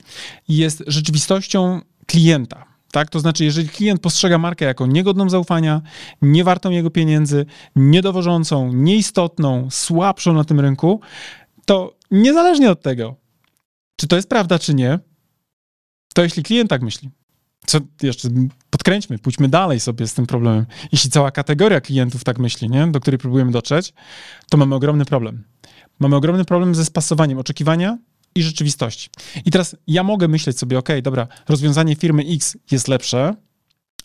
jest 0.48 0.84
rzeczywistością 0.88 1.82
klienta. 2.08 2.66
Tak? 2.92 3.10
To 3.10 3.20
znaczy, 3.20 3.46
jeżeli 3.46 3.70
klient 3.70 4.02
postrzega 4.02 4.38
markę 4.38 4.66
jako 4.66 4.88
niegodną 4.88 5.30
zaufania, 5.30 5.82
niewartą 6.22 6.70
jego 6.70 6.90
pieniędzy, 6.90 7.46
niedowożącą, 7.76 8.74
nieistotną, 8.74 9.68
słabszą 9.72 10.34
na 10.34 10.44
tym 10.44 10.60
rynku, 10.60 11.02
to 11.66 11.96
niezależnie 12.12 12.72
od 12.72 12.82
tego, 12.82 13.16
czy 13.96 14.08
to 14.08 14.16
jest 14.16 14.30
prawda, 14.30 14.60
czy 14.60 14.74
nie, 14.74 15.00
to 16.14 16.24
jeśli 16.24 16.44
klient 16.44 16.70
tak 16.70 16.82
myśli, 16.82 17.10
co 17.66 17.80
jeszcze 18.02 18.30
podkręćmy, 18.70 19.20
pójdźmy 19.20 19.50
dalej 19.50 19.80
sobie 19.80 20.08
z 20.08 20.14
tym 20.14 20.26
problemem. 20.26 20.66
Jeśli 20.92 21.10
cała 21.10 21.32
kategoria 21.32 21.82
klientów 21.82 22.24
tak 22.24 22.40
myśli, 22.40 22.70
nie? 22.70 22.88
do 22.88 23.00
której 23.00 23.18
próbujemy 23.18 23.52
dotrzeć, 23.52 23.94
to 24.50 24.58
mamy 24.58 24.76
ogromny 24.76 25.06
problem. 25.06 25.44
Mamy 26.04 26.16
ogromny 26.16 26.46
problem 26.46 26.76
ze 26.76 26.86
spasowaniem 26.86 27.40
oczekiwania 27.40 27.98
i 28.36 28.44
rzeczywistości. 28.44 29.10
I 29.46 29.52
teraz 29.52 29.76
ja 29.88 30.04
mogę 30.04 30.28
myśleć 30.28 30.60
sobie, 30.60 30.80
ok, 30.80 30.90
dobra, 31.04 31.28
rozwiązanie 31.50 31.96
firmy 31.96 32.24
X 32.36 32.58
jest 32.72 32.88
lepsze, 32.88 33.36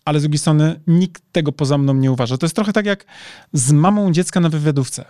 ale 0.04 0.20
z 0.20 0.22
drugiej 0.22 0.38
strony 0.38 0.80
nikt 0.86 1.22
tego 1.32 1.52
poza 1.52 1.78
mną 1.78 1.94
nie 1.94 2.12
uważa. 2.12 2.38
To 2.38 2.46
jest 2.46 2.56
trochę 2.56 2.72
tak 2.72 2.86
jak 2.86 3.04
z 3.52 3.72
mamą 3.72 4.12
dziecka 4.12 4.40
na 4.40 4.48
wywiadówce. 4.48 5.04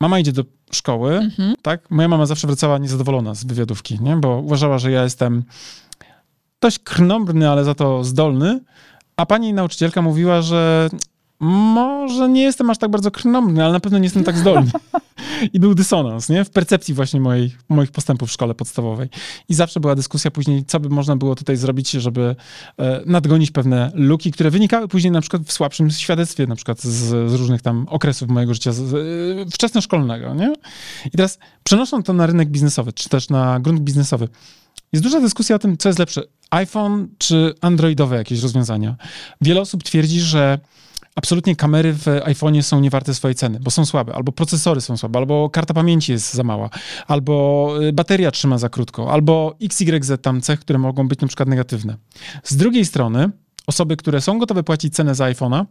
Mama 0.00 0.18
idzie 0.18 0.32
do 0.32 0.44
szkoły, 0.72 1.16
mhm. 1.16 1.54
tak? 1.62 1.90
Moja 1.90 2.08
mama 2.08 2.26
zawsze 2.26 2.46
wracała 2.46 2.78
niezadowolona 2.78 3.34
z 3.34 3.44
wywiadówki, 3.44 3.98
nie? 4.00 4.16
bo 4.16 4.38
uważała, 4.38 4.78
że 4.78 4.90
ja 4.90 5.04
jestem 5.04 5.44
dość 6.60 6.78
krnąbrny, 6.78 7.50
ale 7.50 7.64
za 7.64 7.74
to 7.74 8.04
zdolny, 8.04 8.60
a 9.16 9.26
pani 9.26 9.52
nauczycielka 9.52 10.02
mówiła, 10.02 10.42
że 10.42 10.90
może 11.40 12.28
nie 12.28 12.42
jestem 12.42 12.70
aż 12.70 12.78
tak 12.78 12.90
bardzo 12.90 13.10
krnąbrny, 13.10 13.64
ale 13.64 13.72
na 13.72 13.80
pewno 13.80 13.98
nie 13.98 14.04
jestem 14.04 14.24
tak 14.24 14.38
zdolny. 14.38 14.70
I 15.52 15.60
był 15.60 15.74
dysonans, 15.74 16.28
nie? 16.28 16.44
W 16.44 16.50
percepcji 16.50 16.94
właśnie 16.94 17.20
mojej, 17.20 17.54
moich 17.68 17.90
postępów 17.90 18.28
w 18.28 18.32
szkole 18.32 18.54
podstawowej. 18.54 19.08
I 19.48 19.54
zawsze 19.54 19.80
była 19.80 19.94
dyskusja 19.94 20.30
później, 20.30 20.64
co 20.64 20.80
by 20.80 20.88
można 20.88 21.16
było 21.16 21.34
tutaj 21.34 21.56
zrobić, 21.56 21.90
żeby 21.90 22.36
e, 22.78 23.02
nadgonić 23.06 23.50
pewne 23.50 23.90
luki, 23.94 24.32
które 24.32 24.50
wynikały 24.50 24.88
później 24.88 25.10
na 25.10 25.20
przykład 25.20 25.42
w 25.42 25.52
słabszym 25.52 25.90
świadectwie, 25.90 26.46
na 26.46 26.56
przykład 26.56 26.80
z, 26.80 27.30
z 27.30 27.34
różnych 27.34 27.62
tam 27.62 27.86
okresów 27.88 28.28
mojego 28.28 28.54
życia 28.54 28.72
z, 28.72 28.94
e, 28.94 28.96
wczesnoszkolnego, 29.50 30.34
nie? 30.34 30.54
I 31.06 31.10
teraz 31.10 31.38
przenosząc 31.64 32.06
to 32.06 32.12
na 32.12 32.26
rynek 32.26 32.48
biznesowy, 32.48 32.92
czy 32.92 33.08
też 33.08 33.28
na 33.28 33.60
grunt 33.60 33.80
biznesowy, 33.80 34.28
jest 34.92 35.04
duża 35.04 35.20
dyskusja 35.20 35.56
o 35.56 35.58
tym, 35.58 35.76
co 35.76 35.88
jest 35.88 35.98
lepsze, 35.98 36.22
iPhone 36.50 37.08
czy 37.18 37.54
androidowe 37.60 38.16
jakieś 38.16 38.42
rozwiązania. 38.42 38.96
Wiele 39.40 39.60
osób 39.60 39.82
twierdzi, 39.82 40.20
że 40.20 40.58
absolutnie 41.18 41.56
kamery 41.56 41.92
w 41.92 42.04
iPhone'ie 42.04 42.62
są 42.62 42.80
niewarte 42.80 43.14
swojej 43.14 43.34
ceny, 43.34 43.60
bo 43.60 43.70
są 43.70 43.86
słabe, 43.86 44.14
albo 44.14 44.32
procesory 44.32 44.80
są 44.80 44.96
słabe, 44.96 45.18
albo 45.18 45.50
karta 45.50 45.74
pamięci 45.74 46.12
jest 46.12 46.34
za 46.34 46.42
mała, 46.42 46.70
albo 47.06 47.74
y, 47.82 47.92
bateria 47.92 48.30
trzyma 48.30 48.58
za 48.58 48.68
krótko, 48.68 49.12
albo 49.12 49.56
XYZ 49.62 50.12
tam 50.22 50.40
cech, 50.40 50.60
które 50.60 50.78
mogą 50.78 51.08
być 51.08 51.20
na 51.20 51.28
przykład 51.28 51.48
negatywne. 51.48 51.96
Z 52.42 52.56
drugiej 52.56 52.84
strony, 52.84 53.30
osoby, 53.66 53.96
które 53.96 54.20
są 54.20 54.38
gotowe 54.38 54.62
płacić 54.62 54.94
cenę 54.94 55.14
za 55.14 55.24
iPhone'a, 55.24 55.64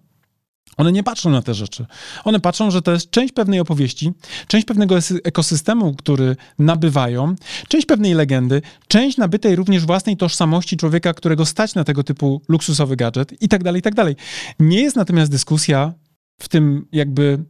one 0.77 0.91
nie 0.91 1.03
patrzą 1.03 1.29
na 1.29 1.41
te 1.41 1.53
rzeczy. 1.53 1.85
One 2.23 2.39
patrzą, 2.39 2.71
że 2.71 2.81
to 2.81 2.91
jest 2.91 3.11
część 3.11 3.33
pewnej 3.33 3.59
opowieści, 3.59 4.11
część 4.47 4.65
pewnego 4.65 4.95
ekosystemu, 5.23 5.95
który 5.95 6.35
nabywają, 6.59 7.35
część 7.67 7.85
pewnej 7.85 8.13
legendy, 8.13 8.61
część 8.87 9.17
nabytej 9.17 9.55
również 9.55 9.85
własnej 9.85 10.17
tożsamości 10.17 10.77
człowieka, 10.77 11.13
którego 11.13 11.45
stać 11.45 11.75
na 11.75 11.83
tego 11.83 12.03
typu 12.03 12.41
luksusowy 12.47 12.95
gadżet 12.95 13.41
i 13.41 13.47
tak 13.47 13.63
dalej, 13.63 13.79
i 13.79 13.83
tak 13.83 13.95
dalej. 13.95 14.15
Nie 14.59 14.81
jest 14.81 14.95
natomiast 14.95 15.31
dyskusja 15.31 15.93
w 16.39 16.49
tym 16.49 16.87
jakby 16.91 17.43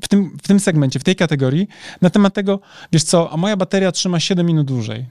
w 0.00 0.08
tym, 0.08 0.38
w 0.42 0.48
tym 0.48 0.60
segmencie, 0.60 0.98
w 0.98 1.04
tej 1.04 1.16
kategorii, 1.16 1.68
na 2.02 2.10
temat 2.10 2.34
tego, 2.34 2.60
wiesz 2.92 3.02
co, 3.02 3.32
a 3.32 3.36
moja 3.36 3.56
bateria 3.56 3.92
trzyma 3.92 4.20
7 4.20 4.46
minut 4.46 4.66
dłużej. 4.66 5.06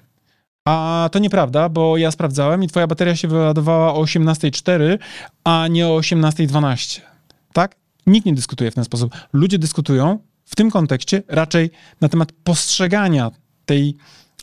A 0.68 1.10
to 1.12 1.20
nieprawda, 1.20 1.70
bo 1.70 1.98
ja 1.98 2.12
sprawdzałem 2.12 2.64
i 2.64 2.68
twoja 2.68 2.88
bateria 2.88 3.16
się 3.16 3.28
wyładowała 3.28 3.94
o 3.94 4.04
18.04, 4.04 4.98
a 5.44 5.68
nie 5.68 5.88
o 5.88 6.00
18.12 6.00 7.15
tak? 7.56 7.76
Nikt 8.08 8.26
nie 8.26 8.34
dyskutuje 8.34 8.72
w 8.72 8.76
ten 8.76 8.84
sposób. 8.84 9.16
Ludzie 9.34 9.60
dyskutują 9.60 10.20
w 10.46 10.56
tym 10.56 10.72
kontekście 10.72 11.24
raczej 11.28 11.72
na 12.02 12.10
temat 12.10 12.32
postrzegania 12.32 13.32
tej 13.66 13.96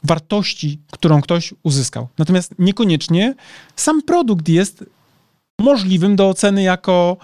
wartości, 0.05 0.81
którą 0.93 1.23
ktoś 1.23 1.55
uzyskał. 1.63 2.09
Natomiast 2.19 2.55
niekoniecznie 2.59 3.35
sam 3.77 4.03
produkt 4.03 4.49
jest 4.49 4.85
możliwym 5.61 6.17
do 6.17 6.29
oceny 6.29 6.63
jako, 6.63 7.17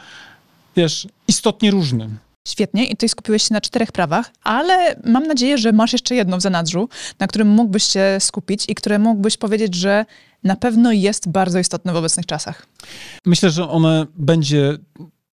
wiesz, 0.77 1.09
istotnie 1.29 1.71
różnym. 1.71 2.19
Świetnie 2.49 2.85
i 2.85 2.91
tutaj 2.91 3.09
skupiłeś 3.09 3.43
się 3.43 3.55
na 3.55 3.61
czterech 3.61 3.93
prawach, 3.93 4.31
ale 4.43 5.01
mam 5.05 5.27
nadzieję, 5.27 5.59
że 5.59 5.73
masz 5.73 5.93
jeszcze 5.93 6.15
jedno 6.15 6.37
w 6.37 6.43
zanadrzu, 6.43 6.89
na 7.19 7.27
którym 7.27 7.49
mógłbyś 7.49 7.85
się 7.85 8.17
skupić 8.21 8.65
i 8.69 8.75
które 8.75 8.99
mógłbyś 8.99 9.37
powiedzieć, 9.37 9.75
że 9.75 10.05
na 10.45 10.57
pewno 10.57 10.93
jest 10.93 11.29
bardzo 11.29 11.59
istotne 11.59 11.93
w 11.93 11.97
obecnych 11.97 12.27
czasach. 12.27 12.67
Myślę, 13.27 13.51
że 13.51 13.69
one 13.69 14.07
będzie 14.17 14.79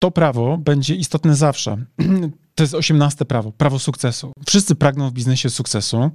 to 0.04 0.10
prawo 0.10 0.58
będzie 0.58 0.94
istotne 0.94 1.34
zawsze. 1.34 1.76
To 2.54 2.62
jest 2.62 2.74
osiemnaste 2.74 3.24
prawo, 3.24 3.52
prawo 3.52 3.78
sukcesu. 3.78 4.32
Wszyscy 4.46 4.74
pragną 4.74 5.10
w 5.10 5.12
biznesie 5.12 5.50
sukcesu. 5.50 6.10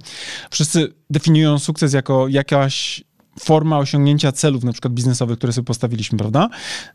Wszyscy 0.50 0.94
definiują 1.10 1.58
sukces 1.58 1.92
jako 1.92 2.28
jakaś 2.28 3.04
forma 3.40 3.78
osiągnięcia 3.78 4.32
celów, 4.32 4.64
na 4.64 4.72
przykład 4.72 4.94
biznesowych, 4.94 5.38
które 5.38 5.52
sobie 5.52 5.64
postawiliśmy, 5.64 6.18
prawda? 6.18 6.48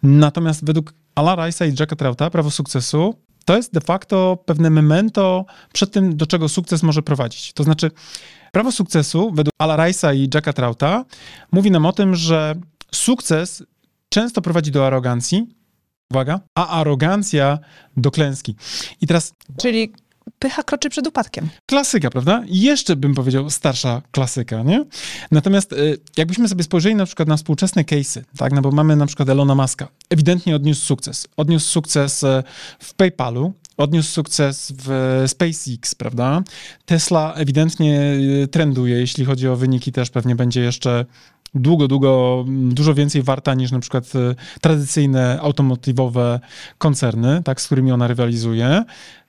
Natomiast 0.03 0.65
według 0.65 0.93
Ala 1.15 1.35
Rice'a 1.35 1.71
i 1.71 1.75
Jacka 1.79 1.95
Trauta 1.95 2.29
prawo 2.29 2.51
sukcesu 2.51 3.15
to 3.45 3.57
jest 3.57 3.73
de 3.73 3.81
facto 3.81 4.43
pewne 4.45 4.69
memento 4.69 5.45
przed 5.73 5.91
tym, 5.91 6.17
do 6.17 6.25
czego 6.25 6.49
sukces 6.49 6.83
może 6.83 7.01
prowadzić. 7.01 7.53
To 7.53 7.63
znaczy, 7.63 7.91
prawo 8.51 8.71
sukcesu 8.71 9.31
według 9.31 9.53
Ala 9.57 9.77
Rice'a 9.77 10.15
i 10.15 10.29
Jacka 10.33 10.53
Trauta 10.53 11.05
mówi 11.51 11.71
nam 11.71 11.85
o 11.85 11.93
tym, 11.93 12.15
że 12.15 12.55
sukces 12.91 13.63
często 14.09 14.41
prowadzi 14.41 14.71
do 14.71 14.87
arogancji, 14.87 15.47
uwaga, 16.11 16.39
a 16.55 16.67
arogancja 16.67 17.59
do 17.97 18.11
klęski. 18.11 18.55
I 19.01 19.07
teraz... 19.07 19.33
Czyli 19.61 19.93
pycha 20.39 20.63
kroczy 20.63 20.89
przed 20.89 21.07
upadkiem. 21.07 21.49
Klasyka, 21.65 22.09
prawda? 22.09 22.43
Jeszcze 22.47 22.95
bym 22.95 23.15
powiedział 23.15 23.49
starsza 23.49 24.01
klasyka, 24.11 24.63
nie? 24.63 24.85
Natomiast 25.31 25.73
y, 25.73 25.97
jakbyśmy 26.17 26.47
sobie 26.47 26.63
spojrzeli 26.63 26.95
na 26.95 27.05
przykład 27.05 27.27
na 27.27 27.37
współczesne 27.37 27.83
case'y, 27.83 28.21
tak? 28.37 28.53
No 28.53 28.61
bo 28.61 28.71
mamy 28.71 28.95
na 28.95 29.05
przykład 29.05 29.29
Elona 29.29 29.55
Muska. 29.55 29.87
Ewidentnie 30.09 30.55
odniósł 30.55 30.85
sukces. 30.85 31.27
Odniósł 31.37 31.67
sukces 31.67 32.23
y, 32.23 32.43
w 32.79 32.93
PayPalu, 32.93 33.53
odniósł 33.77 34.11
sukces 34.11 34.73
w 34.77 35.23
SpaceX, 35.27 35.95
prawda? 35.95 36.43
Tesla 36.85 37.33
ewidentnie 37.33 38.01
y, 38.43 38.47
trenduje, 38.47 38.99
jeśli 38.99 39.25
chodzi 39.25 39.47
o 39.47 39.55
wyniki, 39.55 39.91
też 39.91 40.09
pewnie 40.09 40.35
będzie 40.35 40.61
jeszcze 40.61 41.05
długo, 41.55 41.87
długo, 41.87 42.45
dużo 42.47 42.93
więcej 42.93 43.23
warta 43.23 43.53
niż 43.53 43.71
na 43.71 43.79
przykład 43.79 44.15
e, 44.15 44.35
tradycyjne 44.61 45.39
automotywowe 45.41 46.39
koncerny, 46.77 47.43
tak, 47.43 47.61
z 47.61 47.65
którymi 47.65 47.91
ona 47.91 48.07
rywalizuje. 48.07 48.83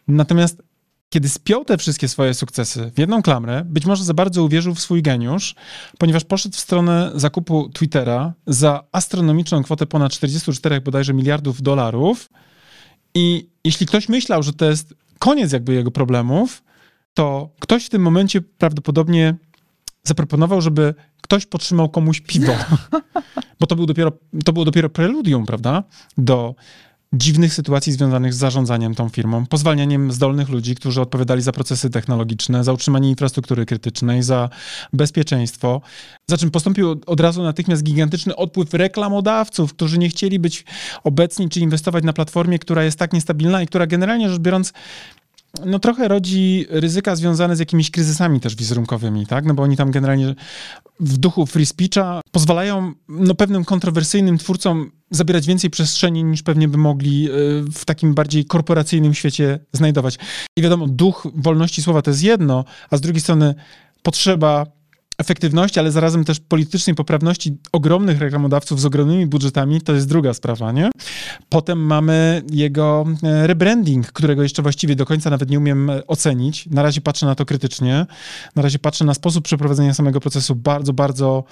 Natomiast 0.09 0.63
kiedy 1.09 1.29
spiął 1.29 1.65
te 1.65 1.79
wszystkie 1.79 2.09
swoje 2.09 2.35
sukcesy 2.35 2.91
w 2.95 2.99
jedną 2.99 3.23
klamrę, 3.23 3.63
być 3.65 3.87
może 3.87 4.05
za 4.05 4.15
bardzo 4.15 4.45
uwierzył 4.45 4.75
w 4.75 4.81
swój 4.81 5.03
geniusz, 5.03 5.55
ponieważ 5.99 6.25
poszedł 6.25 6.57
w 6.57 6.61
stronę 6.61 7.11
zakupu 7.15 7.69
Twittera 7.69 8.33
za 8.47 8.85
astronomiczną 8.93 9.63
kwotę 9.63 9.87
ponad 9.87 10.13
44 10.13 10.81
bodajże 10.81 11.15
miliardów 11.15 11.63
dolarów. 11.63 12.31
I 13.15 13.49
jeśli 13.65 13.87
ktoś 13.87 14.09
myślał, 14.09 14.43
że 14.43 14.53
to 14.53 14.65
jest 14.65 14.95
koniec 15.19 15.53
jakby 15.53 15.75
jego 15.75 15.91
problemów, 15.91 16.63
to 17.15 17.51
ktoś 17.61 17.87
w 17.87 17.91
tym 17.91 18.03
momencie 18.03 18.41
prawdopodobnie 18.41 19.35
zaproponował, 20.07 20.61
żeby 20.61 20.95
ktoś 21.23 21.47
podtrzymał 21.47 21.89
komuś 21.89 22.21
piwo. 22.21 22.53
Bo 23.61 23.67
to, 23.67 23.77
był 23.77 23.87
dopiero, 23.87 24.13
to 24.45 24.53
było 24.53 24.65
dopiero 24.65 24.89
preludium, 24.89 25.47
prawda? 25.47 25.83
Do 26.19 26.55
dziwnych 27.13 27.55
sytuacji 27.55 27.93
związanych 27.93 28.35
z 28.35 28.37
zarządzaniem 28.37 28.95
tą 28.95 29.09
firmą, 29.09 29.47
pozwalnianiem 29.47 30.13
zdolnych 30.13 30.49
ludzi, 30.49 30.75
którzy 30.75 31.01
odpowiadali 31.01 31.43
za 31.43 31.53
procesy 31.53 31.91
technologiczne, 31.91 32.65
za 32.65 32.73
utrzymanie 32.73 33.11
infrastruktury 33.11 33.67
krytycznej, 33.67 34.23
za 34.23 34.49
bezpieczeństwo. 34.93 35.81
Za 36.31 36.37
czym 36.37 36.51
postąpił 36.51 37.01
od 37.07 37.21
razu 37.21 37.43
natychmiast 37.43 37.83
gigantyczny 37.83 38.37
odpływ 38.37 38.75
reklamodawców, 38.75 39.75
którzy 39.75 39.99
nie 39.99 40.09
chcieli 40.09 40.39
być 40.39 40.65
obecni 41.05 41.49
czy 41.49 41.61
inwestować 41.61 42.05
na 42.05 42.13
platformie, 42.13 42.59
która 42.59 42.85
jest 42.85 42.99
tak 42.99 43.13
niestabilna 43.13 43.63
i 43.63 43.67
która 43.67 43.87
generalnie 43.87 44.31
rzecz 44.31 44.39
biorąc 44.39 44.73
no 45.65 45.79
trochę 45.79 46.09
rodzi 46.09 46.67
ryzyka 46.71 47.17
związane 47.17 47.57
z 47.57 47.59
jakimiś 47.59 47.91
kryzysami 47.91 48.41
też 48.41 48.57
wizerunkowymi, 48.57 49.27
tak? 49.27 49.45
No 49.45 49.55
bo 49.55 49.63
oni 49.63 49.77
tam 49.77 49.91
generalnie 49.91 50.35
w 51.01 51.17
duchu 51.17 51.47
free 51.47 51.67
speecha 51.67 52.21
pozwalają 52.31 52.93
no, 53.09 53.35
pewnym 53.35 53.65
kontrowersyjnym 53.65 54.39
twórcom 54.39 54.91
zabierać 55.11 55.47
więcej 55.47 55.71
przestrzeni 55.71 56.25
niż 56.25 56.43
pewnie 56.43 56.69
by 56.69 56.79
mogli 56.79 57.29
e, 57.31 57.33
w 57.73 57.85
takim 57.85 58.15
bardziej 58.15 58.45
korporacyjnym 58.45 59.15
świecie 59.15 59.59
znajdować. 59.73 60.19
I 60.57 60.63
wiadomo, 60.63 60.87
duch 60.89 61.27
wolności 61.35 61.83
słowa 61.83 62.03
to 62.03 62.11
jest 62.11 62.23
jedno, 62.23 62.65
a 62.91 62.97
z 62.97 63.01
drugiej 63.01 63.21
strony 63.21 63.55
potrzeba 64.03 64.67
efektywności, 65.19 65.81
ale 65.81 65.93
zarazem 65.93 66.25
też 66.25 66.41
politycznej 66.41 66.97
poprawności 66.97 67.57
ogromnych 67.73 68.19
reklamodawców 68.19 68.81
z 68.81 68.85
ogromnymi 68.85 69.27
budżetami, 69.27 69.81
to 69.81 69.93
jest 69.93 70.09
druga 70.09 70.35
sprawa, 70.35 70.73
nie? 70.73 70.91
Potem 71.49 71.79
mamy 71.79 72.43
jego 72.51 73.05
e, 73.23 73.47
rebranding, 73.47 74.13
którego 74.13 74.43
jeszcze 74.43 74.63
właściwie 74.63 74.97
do 74.97 75.07
końca 75.07 75.31
nawet 75.31 75.51
nie 75.51 75.59
umiem 75.59 75.91
e, 75.91 76.07
ocenić. 76.07 76.67
Na 76.67 76.83
razie 76.83 77.01
patrzę 77.01 77.27
na 77.27 77.35
to 77.35 77.45
krytycznie. 77.45 78.07
Na 78.57 78.63
razie 78.63 78.79
patrzę 78.79 79.05
na 79.05 79.15
sposób 79.15 79.45
przeprowadzenia 79.45 79.95
samego 79.95 80.21
procesu 80.21 80.55
bardzo, 80.55 80.93
bardzo 80.93 81.45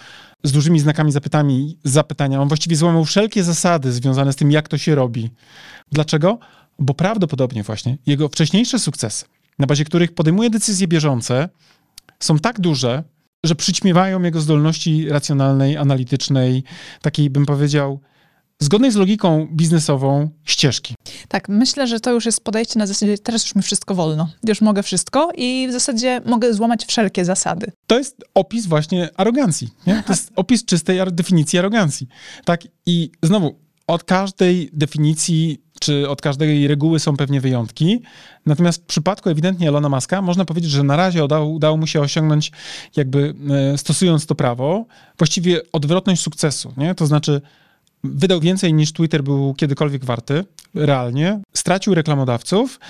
z 0.45 0.53
dużymi 0.53 0.81
znakami 0.81 1.13
zapytami, 1.13 1.79
zapytania. 1.85 2.43
On 2.43 2.49
właściwie 2.49 2.77
złamał 2.77 3.05
wszelkie 3.05 3.45
zasady 3.45 3.93
związane 3.93 4.33
z 4.33 4.37
tym, 4.37 4.51
jak 4.51 4.69
to 4.69 4.79
się 4.79 4.95
robi. 4.95 5.31
Dlaczego? 5.93 6.39
Bo 6.79 6.95
prawdopodobnie 6.95 7.63
właśnie 7.63 7.99
jego 8.07 8.29
wcześniejsze 8.29 8.79
sukcesy, 8.79 9.25
na 9.59 9.67
bazie 9.67 9.85
których 9.85 10.15
podejmuje 10.15 10.51
decyzje 10.51 10.89
bieżące, 10.89 11.49
są 12.21 12.39
tak 12.39 12.61
duże, 12.61 13.05
że 13.45 13.55
przyćmiewają 13.55 14.23
jego 14.23 14.41
zdolności 14.41 15.09
racjonalnej, 15.09 15.77
analitycznej, 15.77 16.65
takiej 17.03 17.31
bym 17.31 17.47
powiedział, 17.47 18.01
zgodnej 18.61 18.91
z 18.91 18.97
logiką 18.97 19.49
biznesową 19.53 20.29
ścieżki. 20.45 20.95
Tak, 21.29 21.49
myślę, 21.49 21.87
że 21.87 22.01
to 22.01 22.13
już 22.13 22.27
jest 22.27 22.45
podejście 22.45 22.79
na 22.79 22.87
zasadzie, 22.87 23.19
teraz 23.19 23.45
już 23.45 23.55
mi 23.55 23.63
wszystko 23.63 23.95
wolno. 23.95 24.29
Już 24.49 24.61
mogę 24.61 24.83
wszystko 24.83 25.31
i 25.37 25.67
w 25.69 25.73
zasadzie 25.73 26.21
mogę 26.27 26.55
złamać 26.55 26.85
wszelkie 26.85 27.25
zasady. 27.25 27.73
To 27.87 27.99
jest 27.99 28.25
opis 28.35 28.67
właśnie 28.67 29.09
arogancji. 29.17 29.69
Nie? 29.87 30.03
To 30.07 30.13
jest 30.13 30.33
opis 30.37 30.65
czystej 30.65 31.01
definicji 31.13 31.59
arogancji. 31.59 32.09
Tak? 32.45 32.61
I 32.87 33.11
znowu, 33.23 33.64
od 33.87 34.05
każdej 34.05 34.71
definicji 34.73 35.65
czy 35.81 36.09
od 36.09 36.23
każdej 36.23 36.69
reguły 36.69 36.99
są 36.99 37.17
pewnie 37.17 37.41
wyjątki. 37.41 38.03
Natomiast 38.47 38.83
w 38.83 38.87
przypadku 38.87 39.31
ewidentnie 39.31 39.69
Elona 39.69 39.89
Muska 39.89 40.23
można 40.23 40.45
powiedzieć, 40.45 40.71
że 40.71 40.83
na 40.83 40.97
razie 40.97 41.25
udało, 41.25 41.47
udało 41.47 41.77
mu 41.77 41.87
się 41.87 42.01
osiągnąć, 42.01 42.53
jakby 42.97 43.35
e, 43.75 43.79
stosując 43.79 44.27
to 44.27 44.35
prawo, 44.35 44.87
właściwie 45.19 45.61
odwrotność 45.73 46.23
sukcesu. 46.23 46.73
Nie? 46.77 46.95
To 46.95 47.07
znaczy 47.07 47.41
wydał 48.05 48.41
więcej 48.41 48.75
niż 48.75 48.93
Twitter 48.93 49.23
był 49.23 49.55
kiedykolwiek 49.55 50.05
warty, 50.05 50.45
realnie, 50.75 51.41
stracił 51.53 51.95
reklamodawców, 51.95 52.81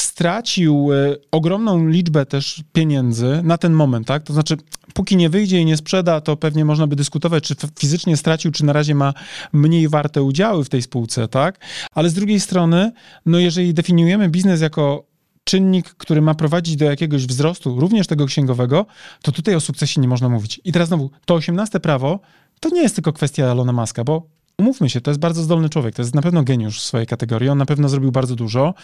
stracił 0.00 0.92
e, 0.92 1.16
ogromną 1.30 1.88
liczbę 1.88 2.26
też 2.26 2.62
pieniędzy 2.72 3.40
na 3.44 3.58
ten 3.58 3.72
moment, 3.72 4.06
tak? 4.06 4.22
To 4.22 4.32
znaczy, 4.32 4.56
póki 4.94 5.16
nie 5.16 5.28
wyjdzie 5.28 5.60
i 5.60 5.64
nie 5.64 5.76
sprzeda, 5.76 6.20
to 6.20 6.36
pewnie 6.36 6.64
można 6.64 6.86
by 6.86 6.96
dyskutować, 6.96 7.44
czy 7.44 7.54
fizycznie 7.78 8.16
stracił, 8.16 8.50
czy 8.50 8.64
na 8.64 8.72
razie 8.72 8.94
ma 8.94 9.14
mniej 9.52 9.88
warte 9.88 10.22
udziały 10.22 10.64
w 10.64 10.68
tej 10.68 10.82
spółce, 10.82 11.28
tak? 11.28 11.58
Ale 11.94 12.10
z 12.10 12.14
drugiej 12.14 12.40
strony, 12.40 12.92
no 13.26 13.38
jeżeli 13.38 13.74
definiujemy 13.74 14.28
biznes 14.28 14.60
jako 14.60 15.04
czynnik, 15.44 15.94
który 15.94 16.22
ma 16.22 16.34
prowadzić 16.34 16.76
do 16.76 16.84
jakiegoś 16.84 17.26
wzrostu, 17.26 17.80
również 17.80 18.06
tego 18.06 18.26
księgowego, 18.26 18.86
to 19.22 19.32
tutaj 19.32 19.54
o 19.54 19.60
sukcesie 19.60 20.00
nie 20.00 20.08
można 20.08 20.28
mówić. 20.28 20.60
I 20.64 20.72
teraz 20.72 20.88
znowu, 20.88 21.10
to 21.24 21.34
18 21.34 21.80
prawo 21.80 22.20
to 22.60 22.68
nie 22.68 22.82
jest 22.82 22.94
tylko 22.94 23.12
kwestia 23.12 23.44
Elona 23.44 23.72
Muska, 23.72 24.04
bo 24.04 24.26
umówmy 24.58 24.90
się, 24.90 25.00
to 25.00 25.10
jest 25.10 25.20
bardzo 25.20 25.42
zdolny 25.42 25.68
człowiek, 25.68 25.94
to 25.94 26.02
jest 26.02 26.14
na 26.14 26.22
pewno 26.22 26.42
geniusz 26.42 26.80
w 26.80 26.84
swojej 26.84 27.06
kategorii, 27.06 27.48
on 27.48 27.58
na 27.58 27.66
pewno 27.66 27.88
zrobił 27.88 28.12
bardzo 28.12 28.36
dużo 28.36 28.74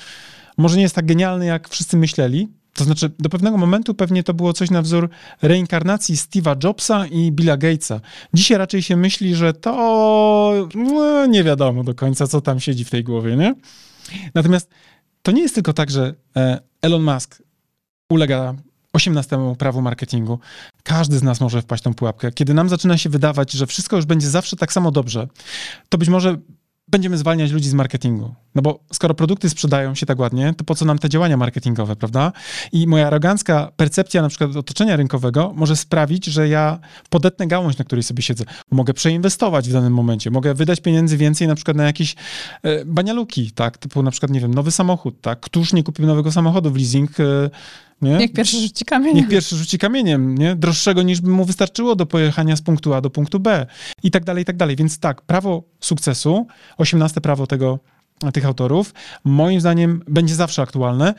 może 0.56 0.76
nie 0.76 0.82
jest 0.82 0.94
tak 0.94 1.06
genialny, 1.06 1.46
jak 1.46 1.68
wszyscy 1.68 1.96
myśleli. 1.96 2.48
To 2.74 2.84
znaczy, 2.84 3.10
do 3.18 3.28
pewnego 3.28 3.58
momentu 3.58 3.94
pewnie 3.94 4.22
to 4.22 4.34
było 4.34 4.52
coś 4.52 4.70
na 4.70 4.82
wzór 4.82 5.10
reinkarnacji 5.42 6.16
Steve'a 6.16 6.64
Jobsa 6.64 7.06
i 7.06 7.32
Billa 7.32 7.56
Gatesa. 7.56 8.00
Dzisiaj 8.34 8.58
raczej 8.58 8.82
się 8.82 8.96
myśli, 8.96 9.34
że 9.34 9.52
to 9.52 10.68
no, 10.74 11.26
nie 11.26 11.44
wiadomo 11.44 11.84
do 11.84 11.94
końca, 11.94 12.26
co 12.26 12.40
tam 12.40 12.60
siedzi 12.60 12.84
w 12.84 12.90
tej 12.90 13.04
głowie, 13.04 13.36
nie? 13.36 13.54
Natomiast 14.34 14.70
to 15.22 15.32
nie 15.32 15.42
jest 15.42 15.54
tylko 15.54 15.72
tak, 15.72 15.90
że 15.90 16.14
e, 16.36 16.60
Elon 16.82 17.02
Musk 17.02 17.42
ulega 18.10 18.54
18 18.92 19.38
prawu 19.58 19.82
marketingu. 19.82 20.38
Każdy 20.82 21.18
z 21.18 21.22
nas 21.22 21.40
może 21.40 21.62
wpaść 21.62 21.82
tą 21.82 21.94
pułapkę. 21.94 22.32
Kiedy 22.32 22.54
nam 22.54 22.68
zaczyna 22.68 22.98
się 22.98 23.08
wydawać, 23.08 23.52
że 23.52 23.66
wszystko 23.66 23.96
już 23.96 24.04
będzie 24.04 24.30
zawsze 24.30 24.56
tak 24.56 24.72
samo 24.72 24.90
dobrze, 24.90 25.28
to 25.88 25.98
być 25.98 26.08
może 26.08 26.36
będziemy 26.88 27.18
zwalniać 27.18 27.50
ludzi 27.50 27.68
z 27.68 27.74
marketingu. 27.74 28.34
No 28.54 28.62
bo 28.62 28.80
skoro 28.92 29.14
produkty 29.14 29.50
sprzedają 29.50 29.94
się 29.94 30.06
tak 30.06 30.18
ładnie, 30.18 30.54
to 30.56 30.64
po 30.64 30.74
co 30.74 30.84
nam 30.84 30.98
te 30.98 31.08
działania 31.08 31.36
marketingowe, 31.36 31.96
prawda? 31.96 32.32
I 32.72 32.86
moja 32.86 33.06
arogancka 33.06 33.72
percepcja 33.76 34.22
na 34.22 34.28
przykład 34.28 34.56
otoczenia 34.56 34.96
rynkowego 34.96 35.52
może 35.56 35.76
sprawić, 35.76 36.24
że 36.26 36.48
ja 36.48 36.78
podetnę 37.10 37.46
gałąź, 37.46 37.78
na 37.78 37.84
której 37.84 38.02
sobie 38.02 38.22
siedzę. 38.22 38.44
Mogę 38.70 38.94
przeinwestować 38.94 39.68
w 39.68 39.72
danym 39.72 39.92
momencie, 39.92 40.30
mogę 40.30 40.54
wydać 40.54 40.80
pieniędzy 40.80 41.16
więcej 41.16 41.48
na 41.48 41.54
przykład 41.54 41.76
na 41.76 41.84
jakieś 41.84 42.14
e, 42.62 42.84
banialuki, 42.84 43.52
tak? 43.52 43.78
Typu 43.78 44.02
na 44.02 44.10
przykład, 44.10 44.30
nie 44.30 44.40
wiem, 44.40 44.54
nowy 44.54 44.70
samochód, 44.70 45.20
tak? 45.20 45.40
Któż 45.40 45.72
nie 45.72 45.82
kupił 45.82 46.06
nowego 46.06 46.32
samochodu 46.32 46.70
w 46.70 46.76
leasing? 46.76 47.10
Nie? 48.04 48.16
Niech 48.16 48.32
pierwszy 48.32 48.60
rzuci 48.60 48.84
kamieniem. 48.84 49.16
Niech 49.16 49.28
pierwszy 49.28 49.56
rzuci 49.56 49.78
kamieniem, 49.78 50.38
nie? 50.38 50.56
Droższego 50.56 51.02
niż 51.02 51.20
by 51.20 51.30
mu 51.30 51.44
wystarczyło 51.44 51.96
do 51.96 52.06
pojechania 52.06 52.56
z 52.56 52.62
punktu 52.62 52.94
A 52.94 53.00
do 53.00 53.10
punktu 53.10 53.40
B 53.40 53.66
i 54.02 54.10
tak 54.10 54.24
dalej, 54.24 54.42
i 54.42 54.44
tak 54.44 54.56
dalej. 54.56 54.76
Więc 54.76 54.98
tak, 54.98 55.22
prawo 55.22 55.62
sukcesu, 55.80 56.46
18 56.76 57.20
prawo 57.20 57.46
tego, 57.46 57.78
tych 58.32 58.46
autorów, 58.46 58.94
moim 59.24 59.60
zdaniem 59.60 60.02
będzie 60.08 60.34
zawsze 60.34 60.62
aktualne, 60.62 61.14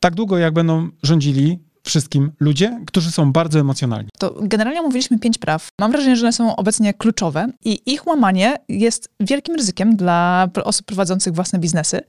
tak 0.00 0.14
długo 0.14 0.38
jak 0.38 0.54
będą 0.54 0.88
rządzili 1.02 1.58
wszystkim 1.82 2.32
ludzie, 2.40 2.80
którzy 2.86 3.10
są 3.10 3.32
bardzo 3.32 3.60
emocjonalni. 3.60 4.08
To 4.18 4.34
generalnie 4.42 4.82
mówiliśmy 4.82 5.18
pięć 5.18 5.38
praw. 5.38 5.68
Mam 5.80 5.92
wrażenie, 5.92 6.16
że 6.16 6.26
one 6.26 6.32
są 6.32 6.56
obecnie 6.56 6.94
kluczowe 6.94 7.46
i 7.64 7.92
ich 7.92 8.06
łamanie 8.06 8.56
jest 8.68 9.08
wielkim 9.20 9.54
ryzykiem 9.54 9.96
dla 9.96 10.48
osób 10.64 10.86
prowadzących 10.86 11.34
własne 11.34 11.58
biznesy. 11.58 12.00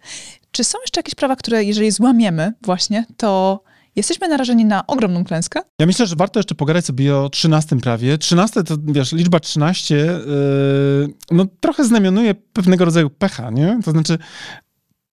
Czy 0.51 0.63
są 0.63 0.77
jeszcze 0.81 0.99
jakieś 0.99 1.15
prawa, 1.15 1.35
które 1.35 1.63
jeżeli 1.63 1.91
złamiemy 1.91 2.53
właśnie, 2.61 3.05
to 3.17 3.63
jesteśmy 3.95 4.27
narażeni 4.27 4.65
na 4.65 4.88
ogromną 4.88 5.23
klęskę. 5.23 5.62
Ja 5.80 5.86
myślę, 5.86 6.08
że 6.08 6.15
warto 6.15 6.39
jeszcze 6.39 6.56
pogadać 6.56 6.86
sobie 6.86 7.15
o 7.15 7.30
13 7.30 7.75
prawie. 7.80 8.17
13 8.17 8.63
to, 8.63 8.75
wiesz, 8.84 9.12
liczba 9.12 9.39
13 9.39 9.95
yy, 9.95 11.13
no 11.32 11.45
trochę 11.60 11.86
znamionuje 11.86 12.36
pewnego 12.36 12.86
rodzaju 12.86 13.10
pecha, 13.10 13.49
nie? 13.49 13.80
To 13.86 13.91
znaczy 13.91 14.17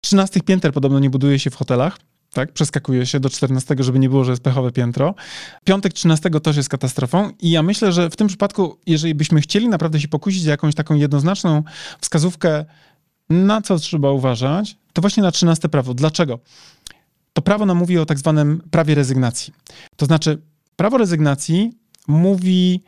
13 0.01 0.41
pięter 0.41 0.73
podobno 0.73 0.99
nie 0.99 1.11
buduje 1.11 1.39
się 1.39 1.51
w 1.51 1.57
hotelach, 1.57 1.99
tak? 2.33 2.53
Przeskakuje 2.53 3.07
się 3.07 3.21
do 3.21 3.31
14, 3.31 3.75
żeby 3.79 3.99
nie 3.99 4.09
było, 4.09 4.25
że 4.25 4.33
jest 4.33 4.43
pechowe 4.43 4.73
piętro. 4.73 5.15
Piątek 5.65 5.93
13 5.93 6.31
też 6.31 6.57
jest 6.57 6.69
katastrofą 6.69 7.31
i 7.41 7.51
ja 7.51 7.63
myślę, 7.63 7.93
że 7.93 8.11
w 8.11 8.17
tym 8.17 8.29
przypadku, 8.29 8.79
jeżeli 8.87 9.15
byśmy 9.15 9.41
chcieli 9.41 9.69
naprawdę 9.69 10.01
się 10.01 10.09
pokusić 10.09 10.47
o 10.47 10.51
jakąś 10.51 10.75
taką 10.75 10.95
jednoznaczną 10.95 11.63
wskazówkę, 12.01 12.65
na 13.31 13.63
co 13.63 13.79
trzeba 13.79 14.11
uważać, 14.11 14.77
to 14.93 15.01
właśnie 15.01 15.23
na 15.23 15.31
13 15.31 15.69
prawo. 15.69 15.95
Dlaczego? 15.95 16.39
To 17.39 17.43
prawo 17.43 17.67
nam 17.67 17.77
mówi 17.77 17.99
o 17.99 18.07
tak 18.07 18.19
zwanym 18.19 18.63
prawie 18.71 18.95
rezygnacji. 18.95 19.53
To 19.97 20.07
znaczy, 20.07 20.43
prawo 20.77 20.99
rezygnacji 20.99 21.73
mówi, 22.09 22.83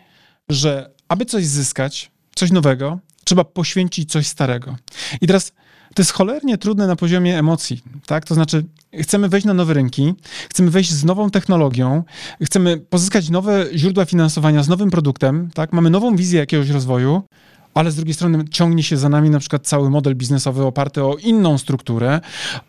że 0.48 0.90
aby 1.08 1.24
coś 1.24 1.46
zyskać, 1.46 2.10
coś 2.34 2.50
nowego, 2.50 2.98
trzeba 3.24 3.44
poświęcić 3.44 4.10
coś 4.10 4.26
starego. 4.26 4.76
I 5.20 5.26
teraz 5.26 5.52
to 5.94 6.02
jest 6.02 6.12
cholernie 6.12 6.58
trudne 6.58 6.86
na 6.86 6.96
poziomie 6.96 7.38
emocji, 7.38 7.82
tak? 8.06 8.24
To 8.24 8.34
znaczy, 8.34 8.64
chcemy 9.00 9.28
wejść 9.28 9.46
na 9.46 9.54
nowe 9.54 9.74
rynki, 9.74 10.14
chcemy 10.48 10.70
wejść 10.70 10.92
z 10.92 11.04
nową 11.04 11.30
technologią, 11.30 12.04
chcemy 12.42 12.78
pozyskać 12.78 13.30
nowe 13.30 13.66
źródła 13.74 14.04
finansowania 14.04 14.62
z 14.62 14.68
nowym 14.68 14.90
produktem, 14.90 15.50
tak? 15.54 15.72
Mamy 15.72 15.90
nową 15.90 16.16
wizję 16.16 16.40
jakiegoś 16.40 16.68
rozwoju, 16.68 17.22
ale 17.74 17.90
z 17.90 17.96
drugiej 17.96 18.14
strony 18.14 18.44
ciągnie 18.48 18.82
się 18.82 18.96
za 18.96 19.08
nami 19.08 19.30
na 19.30 19.38
przykład 19.38 19.66
cały 19.66 19.90
model 19.90 20.16
biznesowy 20.16 20.64
oparty 20.64 21.04
o 21.04 21.16
inną 21.16 21.58
strukturę, 21.58 22.20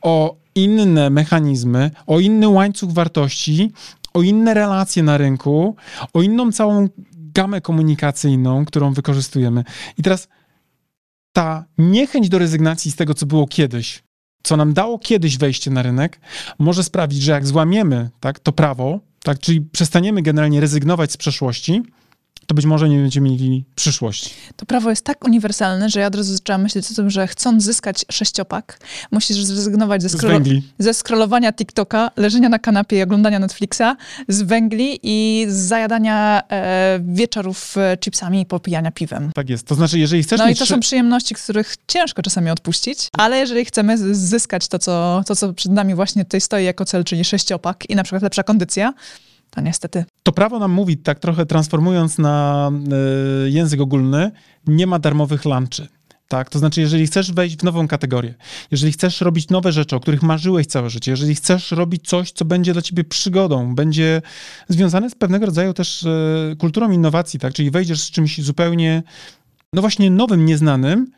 o 0.01 0.40
inne 0.55 1.09
mechanizmy, 1.09 1.91
o 2.07 2.19
inny 2.19 2.47
łańcuch 2.47 2.91
wartości, 2.91 3.71
o 4.13 4.21
inne 4.21 4.53
relacje 4.53 5.03
na 5.03 5.17
rynku, 5.17 5.75
o 6.13 6.21
inną 6.21 6.51
całą 6.51 6.87
gamę 7.13 7.61
komunikacyjną, 7.61 8.65
którą 8.65 8.93
wykorzystujemy. 8.93 9.63
I 9.97 10.03
teraz 10.03 10.27
ta 11.33 11.65
niechęć 11.77 12.29
do 12.29 12.39
rezygnacji 12.39 12.91
z 12.91 12.95
tego, 12.95 13.13
co 13.13 13.25
było 13.25 13.47
kiedyś, 13.47 14.03
co 14.43 14.57
nam 14.57 14.73
dało 14.73 14.99
kiedyś 14.99 15.37
wejście 15.37 15.71
na 15.71 15.81
rynek, 15.81 16.19
może 16.59 16.83
sprawić, 16.83 17.21
że 17.21 17.31
jak 17.31 17.47
złamiemy 17.47 18.09
tak, 18.19 18.39
to 18.39 18.51
prawo, 18.51 18.99
tak, 19.23 19.39
czyli 19.39 19.61
przestaniemy 19.61 20.21
generalnie 20.21 20.61
rezygnować 20.61 21.11
z 21.11 21.17
przeszłości, 21.17 21.83
to 22.51 22.55
być 22.55 22.65
może 22.65 22.89
nie 22.89 22.97
będziemy 22.97 23.29
mieli 23.29 23.65
przyszłości. 23.75 24.29
To 24.55 24.65
prawo 24.65 24.89
jest 24.89 25.05
tak 25.05 25.25
uniwersalne, 25.25 25.89
że 25.89 25.99
ja 25.99 26.07
od 26.07 26.15
razu 26.15 26.33
zaczęłam 26.33 26.61
myśleć 26.61 26.91
o 26.91 26.95
tym, 26.95 27.09
że 27.09 27.27
chcąc 27.27 27.63
zyskać 27.63 28.05
sześciopak, 28.11 28.79
musisz 29.11 29.37
zrezygnować 29.37 30.01
ze, 30.01 30.07
scroll- 30.07 30.61
ze 30.79 30.93
scrollowania 30.93 31.53
TikToka, 31.53 32.11
leżenia 32.17 32.49
na 32.49 32.59
kanapie 32.59 32.97
i 32.97 33.01
oglądania 33.01 33.39
Netflixa, 33.39 33.95
z 34.27 34.41
węgli 34.41 34.99
i 35.03 35.45
z 35.49 35.53
zajadania 35.55 36.41
e, 36.49 36.99
wieczorów 37.03 37.77
e, 37.77 37.97
chipsami 37.97 38.41
i 38.41 38.45
popijania 38.45 38.91
piwem. 38.91 39.31
Tak 39.35 39.49
jest. 39.49 39.67
To 39.67 39.75
znaczy, 39.75 39.99
jeżeli 39.99 40.23
chcesz 40.23 40.39
No 40.39 40.47
mieć... 40.47 40.57
i 40.57 40.59
to 40.59 40.65
są 40.65 40.79
przyjemności, 40.79 41.35
których 41.35 41.75
ciężko 41.87 42.21
czasami 42.21 42.49
odpuścić, 42.49 43.09
ale 43.17 43.37
jeżeli 43.37 43.65
chcemy 43.65 44.15
zyskać 44.15 44.67
to 44.67 44.79
co, 44.79 45.23
to, 45.27 45.35
co 45.35 45.53
przed 45.53 45.71
nami 45.71 45.95
właśnie 45.95 46.25
tutaj 46.25 46.41
stoi 46.41 46.65
jako 46.65 46.85
cel, 46.85 47.03
czyli 47.03 47.25
sześciopak 47.25 47.89
i 47.89 47.95
na 47.95 48.03
przykład 48.03 48.23
lepsza 48.23 48.43
kondycja, 48.43 48.93
to 49.51 49.61
niestety. 49.61 50.05
To 50.23 50.31
prawo 50.31 50.59
nam 50.59 50.71
mówi, 50.71 50.97
tak 50.97 51.19
trochę 51.19 51.45
transformując 51.45 52.17
na 52.17 52.71
y, 53.45 53.49
język 53.49 53.81
ogólny, 53.81 54.31
nie 54.67 54.87
ma 54.87 54.99
darmowych 54.99 55.45
lunchy. 55.45 55.87
Tak? 56.27 56.49
To 56.49 56.59
znaczy, 56.59 56.81
jeżeli 56.81 57.07
chcesz 57.07 57.31
wejść 57.31 57.57
w 57.57 57.63
nową 57.63 57.87
kategorię, 57.87 58.33
jeżeli 58.71 58.93
chcesz 58.93 59.21
robić 59.21 59.49
nowe 59.49 59.71
rzeczy, 59.71 59.95
o 59.95 59.99
których 59.99 60.23
marzyłeś 60.23 60.67
całe 60.67 60.89
życie, 60.89 61.11
jeżeli 61.11 61.35
chcesz 61.35 61.71
robić 61.71 62.07
coś, 62.07 62.31
co 62.31 62.45
będzie 62.45 62.73
dla 62.73 62.81
ciebie 62.81 63.03
przygodą, 63.03 63.75
będzie 63.75 64.21
związane 64.69 65.09
z 65.09 65.15
pewnego 65.15 65.45
rodzaju 65.45 65.73
też 65.73 66.03
y, 66.03 66.55
kulturą 66.59 66.91
innowacji, 66.91 67.39
tak? 67.39 67.53
czyli 67.53 67.71
wejdziesz 67.71 68.01
z 68.01 68.11
czymś 68.11 68.41
zupełnie, 68.41 69.03
no 69.73 69.81
właśnie 69.81 70.11
nowym, 70.11 70.45
nieznanym, 70.45 71.11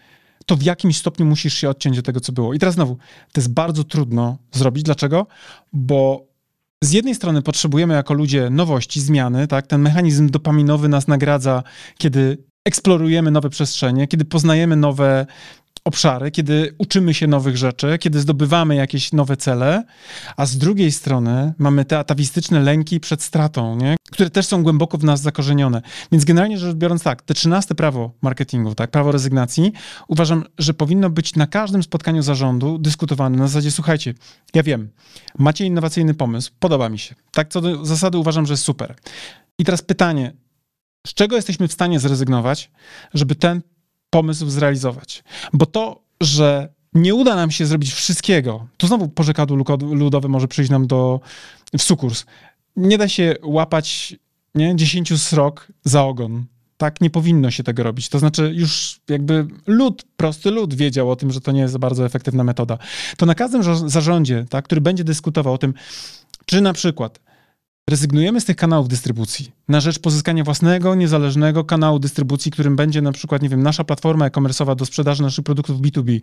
to 0.46 0.56
w 0.56 0.63
jakimś 0.63 0.98
stopniu 0.98 1.26
musisz 1.26 1.54
się 1.54 1.69
odciąć 1.69 1.98
od 1.98 2.06
tego, 2.06 2.19
co 2.19 2.32
było. 2.32 2.54
I 2.54 2.60
teraz 2.60 2.76
znowu, 2.76 2.98
to 3.32 3.41
jest 3.41 3.54
bardzo 3.54 3.84
trudno 3.84 4.38
zrobić. 4.52 4.84
Dlaczego? 4.84 5.28
Bo 5.74 6.33
z 6.84 6.91
jednej 6.91 7.15
strony 7.15 7.41
potrzebujemy 7.41 7.93
jako 7.93 8.13
ludzie 8.13 8.50
nowości, 8.50 9.02
zmiany, 9.02 9.48
tak? 9.48 9.67
Ten 9.67 9.82
mechanizm 9.82 10.30
dopaminowy 10.30 10.89
nas 10.89 11.08
nagradza, 11.08 11.63
kiedy 11.98 12.38
eksplorujemy 12.65 13.32
nowe 13.32 13.50
przestrzenie, 13.50 14.08
kiedy 14.08 14.26
poznajemy 14.26 14.76
nowe 14.76 15.26
obszary, 15.86 16.32
kiedy 16.32 16.76
uczymy 16.78 17.13
się 17.13 17.28
nowych 17.28 17.58
rzeczy, 17.58 17.98
kiedy 17.98 18.19
zdobywamy 18.19 18.76
jakieś 18.76 19.12
nowe 19.12 19.38
cele, 19.38 19.84
a 20.38 20.46
z 20.46 20.58
drugiej 20.58 20.91
strony 20.91 21.54
mamy 21.58 21.86
te 21.86 22.00
atawistyczne 22.00 22.60
lęki 22.60 23.00
przed 23.00 23.24
stratą, 23.24 23.76
nie? 23.76 23.96
które 24.12 24.30
też 24.30 24.46
są 24.46 24.63
głęboko 24.63 24.98
w 24.98 25.04
nas 25.04 25.22
zakorzenione. 25.22 25.82
Więc 26.12 26.26
generalnie 26.26 26.58
rzecz 26.58 26.76
biorąc 26.76 27.04
tak, 27.04 27.22
te 27.22 27.34
trzynaste 27.34 27.76
prawo 27.76 28.12
marketingu, 28.22 28.76
tak, 28.76 28.91
prawo 28.91 29.12
rezygnacji, 29.12 29.74
uważam, 30.08 30.43
że 30.58 30.74
powinno 30.74 31.10
być 31.10 31.36
na 31.36 31.48
każdym 31.48 31.84
spotkaniu 31.84 32.22
zarządu 32.22 32.78
dyskutowane 32.78 33.38
na 33.38 33.48
zasadzie, 33.48 33.72
słuchajcie, 33.72 34.13
ja 34.54 34.63
wiem, 34.63 34.89
macie 35.38 35.65
innowacyjny 35.65 36.13
pomysł, 36.13 36.52
podoba 36.60 36.89
mi 36.89 37.00
się. 37.00 37.15
Tak 37.32 37.50
co 37.50 37.62
do 37.62 37.86
zasady 37.86 38.17
uważam, 38.17 38.46
że 38.46 38.54
jest 38.54 38.63
super. 38.63 38.96
I 39.60 39.65
teraz 39.65 39.82
pytanie, 39.82 40.34
z 41.08 41.13
czego 41.13 41.36
jesteśmy 41.36 41.67
w 41.67 41.74
stanie 41.74 42.00
zrezygnować, 42.00 42.72
żeby 43.13 43.36
ten 43.36 43.62
pomysł 44.13 44.49
zrealizować. 44.49 45.23
Bo 45.54 45.65
to, 45.65 46.02
że 46.21 46.73
nie 46.93 47.15
uda 47.15 47.36
nam 47.36 47.52
się 47.52 47.65
zrobić 47.65 47.93
wszystkiego, 47.93 48.67
to 48.78 48.88
znowu 48.88 49.08
porzekadło 49.08 49.58
ludowe 49.82 50.28
może 50.28 50.47
przyjść 50.47 50.71
nam 50.71 50.88
do, 50.88 51.19
w 51.78 51.84
sukurs. 51.84 52.26
Nie 52.76 52.97
da 52.97 53.08
się 53.08 53.36
łapać 53.43 54.15
nie, 54.56 54.76
dziesięciu 54.76 55.17
srok 55.17 55.67
za 55.84 56.04
ogon. 56.04 56.45
Tak 56.78 57.02
nie 57.02 57.10
powinno 57.10 57.52
się 57.52 57.63
tego 57.63 57.84
robić. 57.84 58.10
To 58.10 58.19
znaczy, 58.19 58.52
już 58.56 58.99
jakby 59.10 59.47
lud, 59.67 60.04
prosty 60.17 60.52
lud 60.52 60.73
wiedział 60.73 61.12
o 61.12 61.15
tym, 61.15 61.32
że 61.32 61.41
to 61.41 61.52
nie 61.52 61.62
jest 61.62 61.78
bardzo 61.78 62.06
efektywna 62.06 62.43
metoda. 62.43 62.78
To 63.17 63.26
na 63.26 63.36
każdym 63.36 63.89
zarządzie, 63.89 64.45
tak, 64.49 64.65
który 64.65 64.82
będzie 64.82 65.04
dyskutował 65.04 65.54
o 65.54 65.58
tym, 65.58 65.73
czy 66.45 66.62
na 66.62 66.73
przykład 66.73 67.19
rezygnujemy 67.89 68.41
z 68.41 68.46
tych 68.46 68.56
kanałów 68.56 68.88
dystrybucji 68.88 69.52
na 69.67 69.82
rzecz 69.82 70.00
pozyskania 70.00 70.43
własnego, 70.43 70.96
niezależnego 70.96 71.63
kanału 71.63 72.00
dystrybucji, 72.00 72.52
którym 72.52 72.76
będzie 72.76 73.02
na 73.02 73.12
przykład, 73.12 73.41
nie 73.41 73.50
wiem, 73.50 73.63
nasza 73.63 73.84
platforma 73.84 74.26
e-commerce'owa 74.26 74.76
do 74.76 74.86
sprzedaży 74.86 75.24
naszych 75.24 75.43
produktów 75.43 75.82
B2B. 75.82 76.19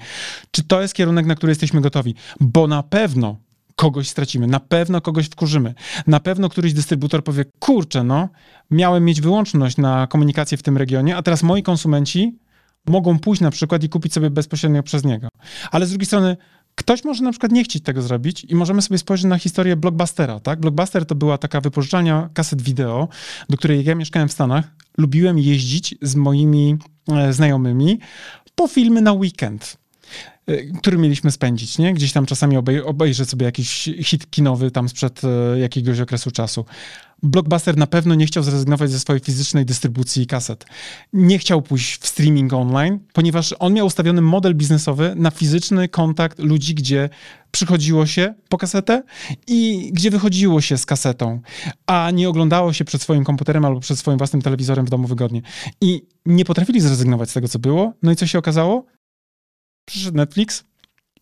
Czy 0.51 0.63
to 0.63 0.83
jest 0.83 0.95
kierunek, 0.95 1.27
na 1.27 1.35
który 1.35 1.51
jesteśmy 1.51 1.81
gotowi? 1.81 2.15
Bo 2.41 2.67
na 2.67 2.83
pewno 2.83 3.37
kogoś 3.77 4.09
stracimy, 4.09 4.47
na 4.47 4.61
pewno 4.61 5.01
kogoś 5.01 5.27
wkurzymy. 5.27 5.75
Na 6.07 6.21
pewno 6.21 6.49
któryś 6.49 6.73
dystrybutor 6.73 7.25
powie, 7.25 7.45
kurczę, 7.59 8.05
no, 8.05 8.29
miałem 8.71 9.05
mieć 9.05 9.21
wyłączność 9.21 9.77
na 9.77 10.07
komunikację 10.07 10.59
w 10.59 10.63
tym 10.63 10.77
regionie, 10.77 11.17
a 11.17 11.23
teraz 11.23 11.43
moi 11.43 11.63
konsumenci 11.63 12.39
mogą 12.87 13.19
pójść 13.19 13.43
na 13.43 13.51
przykład 13.51 13.85
i 13.85 13.89
kupić 13.89 14.13
sobie 14.13 14.31
bezpośrednio 14.31 14.83
przez 14.83 15.05
niego. 15.05 15.29
Ale 15.71 15.87
z 15.87 15.89
drugiej 15.89 16.07
strony 16.07 16.37
Ktoś 16.81 17.05
może 17.05 17.25
na 17.25 17.31
przykład 17.31 17.53
nie 17.53 17.65
chcieć 17.65 17.85
tego 17.85 18.03
zrobić 18.03 18.45
i 18.45 18.55
możemy 18.55 18.83
sobie 18.83 18.99
spojrzeć 18.99 19.27
na 19.27 19.39
historię 19.39 19.77
Blockbustera, 19.77 20.41
tak? 20.41 20.61
Blockbuster 20.61 21.07
to 21.07 21.15
była 21.15 21.39
taka 21.39 21.61
wypożyczalnia 21.61 22.31
kaset 22.35 22.63
wideo, 22.63 23.09
do 23.49 23.57
której 23.57 23.85
ja 23.85 23.95
mieszkałem 23.95 24.29
w 24.29 24.33
Stanach. 24.33 24.65
Lubiłem 24.99 25.39
jeździć 25.39 25.95
z 26.03 26.15
moimi 26.15 26.77
e, 27.09 27.33
znajomymi 27.33 27.99
po 28.55 28.69
filmy 28.69 29.01
na 29.01 29.13
weekend 29.13 29.77
e, 30.47 30.57
który 30.63 30.99
mieliśmy 30.99 31.31
spędzić, 31.31 31.79
nie? 31.79 31.95
Gdzieś 31.95 32.13
tam 32.13 32.27
czasami 32.27 32.57
obej 32.57 32.83
obejrzeć 32.83 33.29
sobie 33.29 33.47
jakiś 33.47 33.91
hit 34.03 34.31
kinowy 34.31 34.71
tam 34.71 34.89
sprzed 34.89 35.21
e, 35.25 35.59
jakiegoś 35.59 36.01
okresu 36.01 36.31
czasu. 36.31 36.65
Blockbuster 37.23 37.77
na 37.77 37.87
pewno 37.87 38.15
nie 38.15 38.27
chciał 38.27 38.43
zrezygnować 38.43 38.91
ze 38.91 39.01
swojej 39.01 39.21
fizycznej 39.21 39.65
dystrybucji 39.65 40.27
kaset. 40.27 40.67
Nie 41.13 41.39
chciał 41.39 41.63
pójść 41.63 42.01
w 42.01 42.07
streaming 42.07 42.53
online, 42.53 42.99
ponieważ 43.13 43.55
on 43.59 43.73
miał 43.73 43.87
ustawiony 43.87 44.21
model 44.21 44.55
biznesowy 44.55 45.13
na 45.17 45.31
fizyczny 45.31 45.89
kontakt 45.89 46.39
ludzi, 46.39 46.75
gdzie 46.75 47.09
przychodziło 47.51 48.07
się 48.07 48.35
po 48.49 48.59
kasetę 48.59 49.03
i 49.47 49.91
gdzie 49.93 50.11
wychodziło 50.11 50.61
się 50.61 50.79
z 50.79 50.87
kasetą, 50.87 51.41
a 51.87 52.11
nie 52.11 52.29
oglądało 52.29 52.73
się 52.73 52.85
przed 52.85 53.03
swoim 53.03 53.25
komputerem 53.25 53.65
albo 53.65 53.81
przed 53.81 53.99
swoim 53.99 54.19
własnym 54.19 54.43
telewizorem 54.43 54.87
w 54.87 54.91
domu 54.91 55.09
wygodnie. 55.09 55.43
I 55.81 56.03
nie 56.27 56.45
potrafili 56.45 56.81
zrezygnować 56.81 57.31
z 57.31 57.33
tego, 57.33 57.49
co 57.49 57.59
było. 57.59 57.93
No 58.03 58.13
i 58.13 58.17
co 58.17 58.27
się 58.27 58.39
okazało? 58.39 58.87
Przyszedł 59.85 60.17
Netflix, 60.17 60.65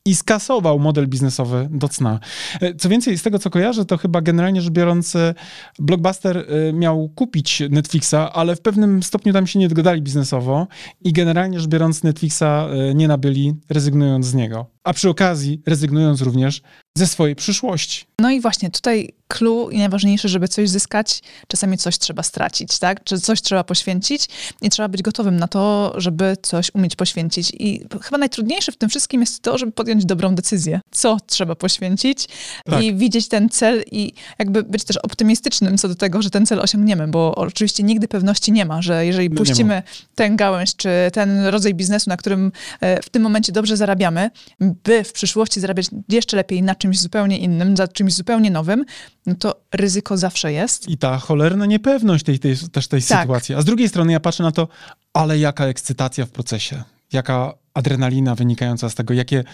i 0.08 0.14
skasował 0.14 0.78
model 0.78 1.08
biznesowy 1.08 1.68
do 1.70 1.88
cna. 1.88 2.20
E, 2.60 2.74
co 2.74 2.88
więcej, 2.88 3.18
z 3.18 3.22
tego 3.22 3.38
co 3.38 3.50
kojarzę, 3.50 3.84
to 3.84 3.96
chyba 3.96 4.20
generalnie 4.20 4.62
rzecz 4.62 4.72
biorąc, 4.72 5.16
e, 5.16 5.34
Blockbuster 5.78 6.38
e, 6.38 6.72
miał 6.72 7.08
kupić 7.08 7.62
Netflixa, 7.70 8.14
ale 8.14 8.56
w 8.56 8.60
pewnym 8.60 9.02
stopniu 9.02 9.32
tam 9.32 9.46
się 9.46 9.58
nie 9.58 9.68
dogadali 9.68 10.02
biznesowo 10.02 10.66
i 11.04 11.12
generalnie 11.12 11.60
rzecz 11.60 11.68
biorąc 11.68 12.02
Netflixa 12.02 12.68
nie 12.94 13.08
nabyli, 13.08 13.54
rezygnując 13.68 14.26
z 14.26 14.34
niego. 14.34 14.66
A 14.84 14.92
przy 14.92 15.08
okazji 15.08 15.62
rezygnując 15.66 16.20
również 16.20 16.62
ze 16.98 17.06
swojej 17.06 17.36
przyszłości. 17.36 18.07
No 18.20 18.30
i 18.30 18.40
właśnie 18.40 18.70
tutaj 18.70 19.12
clue 19.28 19.70
i 19.70 19.78
najważniejsze, 19.78 20.28
żeby 20.28 20.48
coś 20.48 20.70
zyskać, 20.70 21.22
czasami 21.48 21.78
coś 21.78 21.98
trzeba 21.98 22.22
stracić, 22.22 22.78
tak? 22.78 23.04
Czy 23.04 23.20
coś 23.20 23.42
trzeba 23.42 23.64
poświęcić 23.64 24.28
i 24.62 24.70
trzeba 24.70 24.88
być 24.88 25.02
gotowym 25.02 25.36
na 25.36 25.48
to, 25.48 25.94
żeby 25.96 26.36
coś 26.42 26.74
umieć 26.74 26.96
poświęcić. 26.96 27.52
I 27.58 27.84
chyba 28.02 28.18
najtrudniejsze 28.18 28.72
w 28.72 28.76
tym 28.76 28.88
wszystkim 28.88 29.20
jest 29.20 29.42
to, 29.42 29.58
żeby 29.58 29.72
podjąć 29.72 30.04
dobrą 30.04 30.34
decyzję, 30.34 30.80
co 30.90 31.16
trzeba 31.26 31.54
poświęcić 31.54 32.28
tak. 32.64 32.82
i 32.82 32.94
widzieć 32.94 33.28
ten 33.28 33.48
cel 33.48 33.82
i 33.90 34.12
jakby 34.38 34.62
być 34.62 34.84
też 34.84 34.96
optymistycznym 34.96 35.78
co 35.78 35.88
do 35.88 35.94
tego, 35.94 36.22
że 36.22 36.30
ten 36.30 36.46
cel 36.46 36.60
osiągniemy, 36.60 37.08
bo 37.08 37.34
oczywiście 37.34 37.82
nigdy 37.82 38.08
pewności 38.08 38.52
nie 38.52 38.64
ma, 38.64 38.82
że 38.82 39.06
jeżeli 39.06 39.30
no 39.30 39.36
puścimy 39.36 39.82
tę 40.14 40.30
gałęź, 40.30 40.76
czy 40.76 40.88
ten 41.12 41.44
rodzaj 41.46 41.74
biznesu, 41.74 42.10
na 42.10 42.16
którym 42.16 42.52
e, 42.80 43.02
w 43.02 43.08
tym 43.08 43.22
momencie 43.22 43.52
dobrze 43.52 43.76
zarabiamy, 43.76 44.30
by 44.60 45.04
w 45.04 45.12
przyszłości 45.12 45.60
zarabiać 45.60 45.86
jeszcze 46.08 46.36
lepiej 46.36 46.62
na 46.62 46.74
czymś 46.74 47.00
zupełnie 47.00 47.38
innym, 47.38 47.76
za 47.76 47.88
czymś 48.08 48.14
zupełnie 48.14 48.50
nowym, 48.50 48.84
no 49.26 49.34
to 49.34 49.60
ryzyko 49.74 50.16
zawsze 50.16 50.52
jest. 50.52 50.88
I 50.88 50.98
ta 50.98 51.18
cholerna 51.18 51.66
niepewność 51.66 52.24
tej, 52.24 52.38
tej, 52.38 52.56
też 52.72 52.88
tej 52.88 53.02
tak. 53.02 53.20
sytuacji. 53.20 53.54
A 53.54 53.62
z 53.62 53.64
drugiej 53.64 53.88
strony 53.88 54.12
ja 54.12 54.20
patrzę 54.20 54.42
na 54.42 54.52
to, 54.52 54.68
ale 55.12 55.38
jaka 55.38 55.66
ekscytacja 55.66 56.26
w 56.26 56.30
procesie, 56.30 56.82
jaka 57.12 57.54
adrenalina 57.74 58.34
wynikająca 58.34 58.90
z 58.90 58.94
tego, 58.94 59.14
jakie 59.14 59.44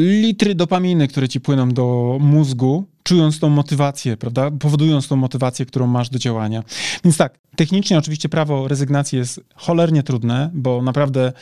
litry 0.00 0.54
dopaminy, 0.54 1.08
które 1.08 1.28
ci 1.28 1.40
płyną 1.40 1.68
do 1.68 2.16
mózgu, 2.20 2.84
czując 3.02 3.38
tą 3.38 3.48
motywację, 3.48 4.16
prawda? 4.16 4.50
Powodując 4.50 5.08
tą 5.08 5.16
motywację, 5.16 5.66
którą 5.66 5.86
masz 5.86 6.10
do 6.10 6.18
działania. 6.18 6.62
Więc 7.04 7.16
tak, 7.16 7.38
technicznie 7.56 7.98
oczywiście 7.98 8.28
prawo 8.28 8.68
rezygnacji 8.68 9.18
jest 9.18 9.40
cholernie 9.54 10.02
trudne, 10.02 10.50
bo 10.54 10.82
naprawdę 10.82 11.32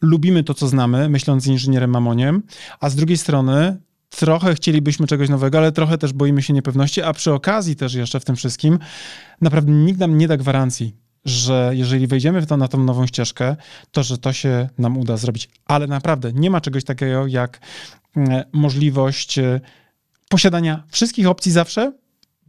lubimy 0.00 0.44
to, 0.44 0.54
co 0.54 0.68
znamy, 0.68 1.08
myśląc 1.08 1.42
z 1.42 1.46
inżynierem 1.46 1.90
Mamoniem, 1.90 2.42
a 2.80 2.90
z 2.90 2.96
drugiej 2.96 3.18
strony 3.18 3.76
trochę 4.16 4.54
chcielibyśmy 4.54 5.06
czegoś 5.06 5.28
nowego, 5.28 5.58
ale 5.58 5.72
trochę 5.72 5.98
też 5.98 6.12
boimy 6.12 6.42
się 6.42 6.52
niepewności, 6.52 7.02
a 7.02 7.12
przy 7.12 7.32
okazji 7.32 7.76
też 7.76 7.94
jeszcze 7.94 8.20
w 8.20 8.24
tym 8.24 8.36
wszystkim 8.36 8.78
naprawdę 9.40 9.72
nikt 9.72 10.00
nam 10.00 10.18
nie 10.18 10.28
da 10.28 10.36
gwarancji, 10.36 10.96
że 11.24 11.70
jeżeli 11.74 12.06
wejdziemy 12.06 12.40
w 12.40 12.46
to, 12.46 12.56
na 12.56 12.68
tą 12.68 12.84
nową 12.84 13.06
ścieżkę, 13.06 13.56
to 13.90 14.02
że 14.02 14.18
to 14.18 14.32
się 14.32 14.68
nam 14.78 14.98
uda 14.98 15.16
zrobić. 15.16 15.48
Ale 15.64 15.86
naprawdę 15.86 16.32
nie 16.32 16.50
ma 16.50 16.60
czegoś 16.60 16.84
takiego 16.84 17.26
jak 17.26 17.60
mm, 18.16 18.42
możliwość 18.52 19.38
e, 19.38 19.60
posiadania 20.28 20.84
wszystkich 20.88 21.26
opcji 21.26 21.52
zawsze 21.52 21.92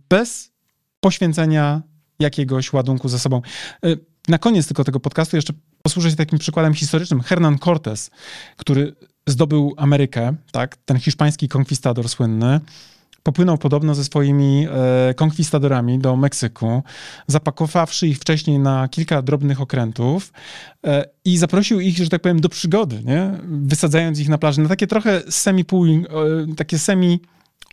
bez 0.09 0.51
poświęcenia 0.99 1.81
jakiegoś 2.19 2.73
ładunku 2.73 3.09
ze 3.09 3.19
sobą. 3.19 3.41
E, 3.85 3.95
na 4.27 4.37
koniec 4.37 4.67
tylko 4.67 4.83
tego 4.83 4.99
podcastu 4.99 5.35
jeszcze 5.35 5.53
posłużę 5.81 6.09
się 6.09 6.15
takim 6.15 6.39
przykładem 6.39 6.73
historycznym. 6.73 7.21
Hernan 7.21 7.57
Cortés, 7.59 8.11
który 8.57 8.95
zdobył 9.27 9.73
Amerykę, 9.77 10.35
tak, 10.51 10.77
ten 10.85 10.99
hiszpański 10.99 11.47
konkwistador 11.47 12.09
słynny, 12.09 12.59
popłynął 13.23 13.57
podobno 13.57 13.95
ze 13.95 14.03
swoimi 14.03 14.67
e, 15.09 15.13
konkwistadorami 15.13 15.99
do 15.99 16.15
Meksyku, 16.15 16.83
zapakowawszy 17.27 18.07
ich 18.07 18.17
wcześniej 18.19 18.59
na 18.59 18.87
kilka 18.87 19.21
drobnych 19.21 19.61
okrętów 19.61 20.33
e, 20.85 21.05
i 21.25 21.37
zaprosił 21.37 21.79
ich, 21.79 21.97
że 21.97 22.09
tak 22.09 22.21
powiem, 22.21 22.41
do 22.41 22.49
przygody, 22.49 23.01
nie? 23.05 23.31
wysadzając 23.43 24.19
ich 24.19 24.29
na 24.29 24.37
plaży 24.37 24.61
na 24.61 24.69
takie 24.69 24.87
trochę 24.87 25.21
semi 25.29 25.65
pół, 25.65 25.85
e, 25.85 25.99
takie 26.57 26.79
semi 26.79 27.19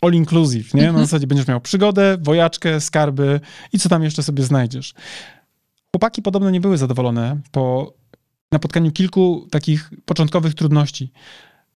all 0.01 0.13
inclusive, 0.13 0.73
nie? 0.73 0.81
Na 0.81 0.87
Mhm. 0.87 1.05
zasadzie 1.05 1.27
będziesz 1.27 1.47
miał 1.47 1.61
przygodę, 1.61 2.17
wojaczkę, 2.21 2.81
skarby 2.81 3.39
i 3.73 3.79
co 3.79 3.89
tam 3.89 4.03
jeszcze 4.03 4.23
sobie 4.23 4.43
znajdziesz. 4.43 4.93
Chłopaki 5.95 6.21
podobno 6.21 6.49
nie 6.49 6.61
były 6.61 6.77
zadowolone 6.77 7.37
po 7.51 7.93
napotkaniu 8.51 8.91
kilku 8.91 9.47
takich 9.51 9.89
początkowych 10.05 10.53
trudności. 10.53 11.11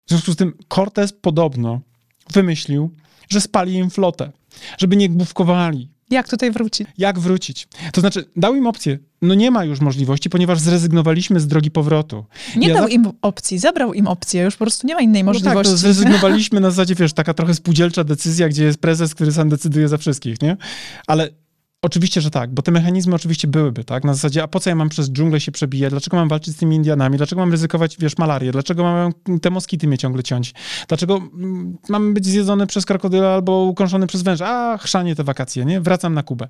W 0.06 0.10
związku 0.10 0.32
z 0.32 0.36
tym 0.36 0.54
Cortez 0.74 1.14
podobno 1.14 1.82
wymyślił, 2.34 2.92
że 3.30 3.42
spali 3.42 3.74
im 3.74 3.90
flotę, 3.90 4.32
żeby 4.78 4.96
nie 4.96 5.10
główkowali. 5.10 5.90
Jak 6.10 6.28
tutaj 6.30 6.52
wrócić? 6.52 6.88
Jak 6.98 7.20
wrócić? 7.20 7.68
To 7.94 8.02
znaczy, 8.02 8.26
dał 8.36 8.56
im 8.56 8.68
opcję. 8.68 9.00
No 9.22 9.34
nie 9.34 9.52
ma 9.52 9.66
już 9.66 9.80
możliwości, 9.82 10.30
ponieważ 10.30 10.60
zrezygnowaliśmy 10.60 11.40
z 11.40 11.48
drogi 11.48 11.72
powrotu. 11.72 12.26
Nie 12.56 12.68
Ja 12.68 12.74
dał 12.74 12.84
za- 12.84 12.90
im 12.90 13.12
opcji, 13.22 13.60
zabrał 13.60 13.94
im 13.94 14.08
opcję, 14.08 14.44
już 14.44 14.56
po 14.56 14.66
prostu 14.66 14.88
nie 14.88 14.94
ma 14.96 15.02
innej 15.02 15.24
No 15.24 15.32
tak, 15.34 15.36
możliwości. 15.44 15.72
to 15.72 15.78
zrezygnowaliśmy 15.78 16.60
na 16.60 16.70
zasadzie, 16.70 16.96
wiesz, 16.96 17.14
taka 17.14 17.34
trochę 17.34 17.54
spółdzielcza 17.54 18.04
decyzja, 18.04 18.50
gdzie 18.50 18.64
jest 18.64 18.78
prezes, 18.80 19.16
który 19.16 19.32
sam 19.32 19.50
decyduje 19.50 19.88
za 19.88 19.98
wszystkich, 19.98 20.42
nie? 20.42 20.58
Ale 21.08 21.30
oczywiście, 21.86 22.22
że 22.22 22.32
tak, 22.32 22.54
bo 22.54 22.62
te 22.62 22.72
mechanizmy 22.72 23.16
oczywiście 23.16 23.48
byłyby, 23.48 23.84
tak? 23.84 24.04
Na 24.04 24.14
zasadzie, 24.14 24.44
a 24.44 24.48
po 24.48 24.60
co 24.60 24.70
ja 24.70 24.76
mam 24.76 24.90
przez 24.90 25.12
dżunglę 25.12 25.40
się 25.40 25.52
przebijać? 25.52 25.92
Dlaczego 25.92 26.18
mam 26.18 26.30
walczyć 26.30 26.56
z 26.56 26.58
tymi 26.58 26.76
Indianami? 26.76 27.18
Dlaczego 27.18 27.42
mam 27.42 27.52
ryzykować, 27.52 27.98
wiesz, 28.00 28.18
malarię? 28.18 28.52
Dlaczego 28.52 28.84
mam 28.84 29.14
te 29.42 29.50
moskity 29.50 29.88
mnie 29.88 29.98
ciągle 29.98 30.24
ciąć? 30.24 30.54
Dlaczego 30.88 31.18
mm, 31.18 31.78
mam 31.90 32.14
być 32.14 32.26
zjedzony 32.26 32.68
przez 32.68 32.86
krokodyla 32.86 33.34
albo 33.34 33.64
ukąszony 33.64 34.08
przez 34.08 34.22
węża? 34.22 34.48
A, 34.48 34.78
chrzanie 34.78 35.16
te 35.16 35.24
wakacje, 35.24 35.66
nie? 35.66 35.82
Wracam 35.82 36.14
na 36.14 36.24
Kubę. 36.24 36.48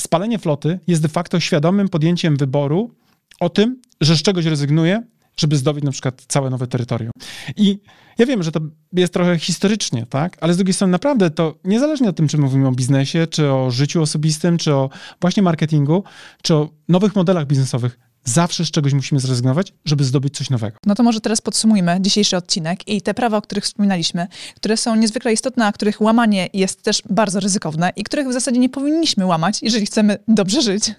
Spalenie 0.00 0.38
floty 0.38 0.78
jest 0.86 1.02
de 1.02 1.08
facto 1.08 1.40
świadomym 1.40 1.88
podjęciem 1.88 2.36
wyboru 2.36 2.94
o 3.40 3.48
tym, 3.48 3.80
że 4.00 4.16
z 4.16 4.22
czegoś 4.22 4.44
rezygnuję, 4.44 5.02
żeby 5.36 5.56
zdobyć 5.56 5.84
na 5.84 5.90
przykład 5.90 6.24
całe 6.28 6.50
nowe 6.50 6.66
terytorium. 6.66 7.12
I 7.56 7.78
ja 8.18 8.26
wiem, 8.26 8.42
że 8.42 8.52
to 8.52 8.60
jest 8.92 9.12
trochę 9.12 9.38
historycznie, 9.38 10.06
tak? 10.06 10.36
Ale 10.40 10.54
z 10.54 10.56
drugiej 10.56 10.74
strony 10.74 10.90
naprawdę 10.90 11.30
to 11.30 11.54
niezależnie 11.64 12.08
od 12.08 12.16
tym, 12.16 12.28
czy 12.28 12.38
mówimy 12.38 12.68
o 12.68 12.72
biznesie, 12.72 13.26
czy 13.26 13.52
o 13.52 13.70
życiu 13.70 14.02
osobistym, 14.02 14.58
czy 14.58 14.74
o 14.74 14.90
właśnie 15.20 15.42
marketingu, 15.42 16.04
czy 16.42 16.54
o 16.54 16.70
nowych 16.88 17.16
modelach 17.16 17.46
biznesowych, 17.46 17.98
zawsze 18.26 18.64
z 18.64 18.70
czegoś 18.70 18.92
musimy 18.92 19.20
zrezygnować, 19.20 19.72
żeby 19.84 20.04
zdobyć 20.04 20.36
coś 20.36 20.50
nowego. 20.50 20.76
No 20.86 20.94
to 20.94 21.02
może 21.02 21.20
teraz 21.20 21.40
podsumujmy 21.40 21.98
dzisiejszy 22.00 22.36
odcinek 22.36 22.88
i 22.88 23.02
te 23.02 23.14
prawa, 23.14 23.36
o 23.36 23.42
których 23.42 23.64
wspominaliśmy, 23.64 24.26
które 24.56 24.76
są 24.76 24.96
niezwykle 24.96 25.32
istotne, 25.32 25.66
a 25.66 25.72
których 25.72 26.00
łamanie 26.00 26.48
jest 26.52 26.82
też 26.82 27.02
bardzo 27.10 27.40
ryzykowne 27.40 27.92
i 27.96 28.04
których 28.04 28.28
w 28.28 28.32
zasadzie 28.32 28.60
nie 28.60 28.68
powinniśmy 28.68 29.26
łamać, 29.26 29.62
jeżeli 29.62 29.86
chcemy 29.86 30.18
dobrze 30.28 30.62
żyć 30.62 30.94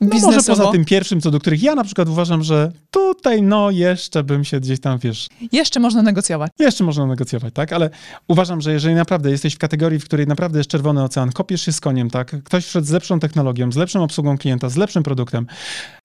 No 0.00 0.18
może 0.20 0.42
poza 0.42 0.72
tym 0.72 0.84
pierwszym, 0.84 1.20
co 1.20 1.30
do 1.30 1.40
których 1.40 1.62
ja 1.62 1.74
na 1.74 1.84
przykład 1.84 2.08
uważam, 2.08 2.42
że 2.42 2.72
tutaj 2.90 3.42
no 3.42 3.70
jeszcze 3.70 4.24
bym 4.24 4.44
się 4.44 4.60
gdzieś 4.60 4.80
tam, 4.80 4.98
wiesz, 4.98 5.28
Jeszcze 5.52 5.80
można 5.80 6.02
negocjować. 6.02 6.52
Jeszcze 6.58 6.84
można 6.84 7.06
negocjować, 7.06 7.54
tak? 7.54 7.72
Ale 7.72 7.90
uważam, 8.28 8.60
że 8.60 8.72
jeżeli 8.72 8.94
naprawdę 8.94 9.30
jesteś 9.30 9.54
w 9.54 9.58
kategorii, 9.58 9.98
w 9.98 10.04
której 10.04 10.26
naprawdę 10.26 10.58
jest 10.58 10.70
czerwony 10.70 11.02
ocean, 11.02 11.32
kopiesz 11.32 11.62
się 11.62 11.72
z 11.72 11.80
koniem, 11.80 12.10
tak? 12.10 12.42
Ktoś 12.44 12.66
wszedł 12.66 12.86
z 12.86 12.90
lepszą 12.90 13.20
technologią, 13.20 13.72
z 13.72 13.76
lepszą 13.76 14.02
obsługą 14.02 14.38
klienta, 14.38 14.68
z 14.68 14.76
lepszym 14.76 15.02
produktem, 15.02 15.46